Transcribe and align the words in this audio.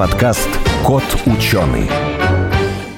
подкаст 0.00 0.48
«Кот 0.82 1.04
ученый». 1.26 1.86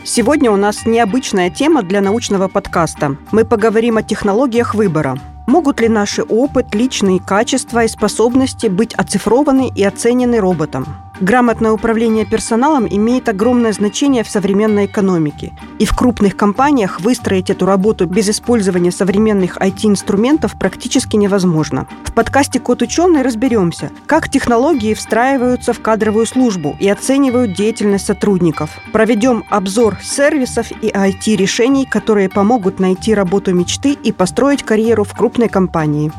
Сегодня 0.05 0.53
у 0.53 0.57
нас 0.57 0.87
необычная 0.87 1.51
тема 1.51 1.83
для 1.83 2.01
научного 2.01 2.47
подкаста. 2.47 3.17
Мы 3.33 3.45
поговорим 3.45 3.97
о 3.97 4.05
технологиях 4.05 4.77
выбора. 4.77 5.19
Могут 5.49 5.81
ли 5.81 5.89
наши 5.89 6.23
опыт, 6.23 6.77
личные 6.77 7.19
качества 7.19 7.83
и 7.83 7.89
способности 7.89 8.69
быть 8.69 8.95
оцифрованы 8.95 9.69
и 9.75 9.83
оценены 9.83 10.39
роботом? 10.39 10.87
Грамотное 11.23 11.71
управление 11.71 12.27
персоналом 12.27 12.89
имеет 12.91 13.29
огромное 13.29 13.73
значение 13.73 14.25
в 14.25 14.29
современной 14.29 14.87
экономике. 14.87 15.53
И 15.79 15.85
в 15.85 15.95
крупных 15.95 16.37
компаниях 16.37 17.01
выстроить 17.01 17.49
эту 17.49 17.65
работу 17.65 18.07
без 18.07 18.29
использования 18.29 18.91
современных 18.91 19.57
IT-инструментов 19.57 20.59
практически 20.59 21.15
невозможно. 21.15 21.87
В 22.03 22.13
подкасте 22.13 22.59
«Код 22.59 22.83
ученый» 22.83 23.23
разберемся, 23.23 23.93
как 24.07 24.29
технологии 24.29 24.95
встраиваются 24.95 25.73
в 25.73 25.81
кадровую 25.81 26.27
службу 26.27 26.77
и 26.81 26.89
оценивают 26.89 27.55
деятельность 27.55 28.07
сотрудников. 28.07 28.71
Проведем 28.91 29.45
обзор 29.49 29.99
сервисов 30.03 30.73
и 30.83 30.89
IT-решений, 30.89 31.87
которые 31.87 32.31
помогут 32.31 32.81
найти 32.81 33.15
работу 33.15 33.55
мечты 33.55 33.93
и 33.93 34.11
построить 34.11 34.65
карьеру 34.65 35.05
в 35.05 35.17
крупной 35.17 35.49
компании. 35.49 36.11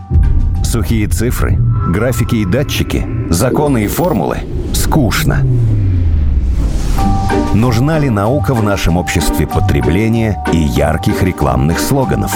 Сухие 0.73 1.07
цифры, 1.07 1.55
графики 1.89 2.37
и 2.37 2.45
датчики, 2.45 3.05
законы 3.29 3.83
и 3.83 3.87
формулы– 3.87 4.39
скучно. 4.73 5.45
Нужна 7.53 7.99
ли 7.99 8.09
наука 8.09 8.55
в 8.55 8.63
нашем 8.63 8.97
обществе 8.97 9.45
потребления 9.45 10.43
и 10.51 10.57
ярких 10.57 11.21
рекламных 11.21 11.79
слоганов? 11.79 12.35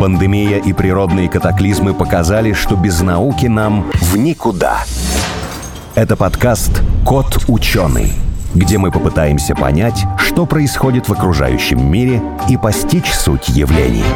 Пандемия 0.00 0.56
и 0.56 0.72
природные 0.72 1.28
катаклизмы 1.28 1.92
показали, 1.92 2.54
что 2.54 2.76
без 2.76 3.02
науки 3.02 3.44
нам 3.44 3.90
в 3.92 4.16
никуда. 4.16 4.78
Это 5.94 6.16
подкаст 6.16 6.82
«Кот 7.04 7.44
ученый», 7.46 8.14
где 8.54 8.78
мы 8.78 8.90
попытаемся 8.90 9.54
понять, 9.54 10.06
что 10.16 10.46
происходит 10.46 11.10
в 11.10 11.12
окружающем 11.12 11.86
мире 11.92 12.22
и 12.48 12.56
постичь 12.56 13.12
суть 13.12 13.50
явлений. 13.50 14.06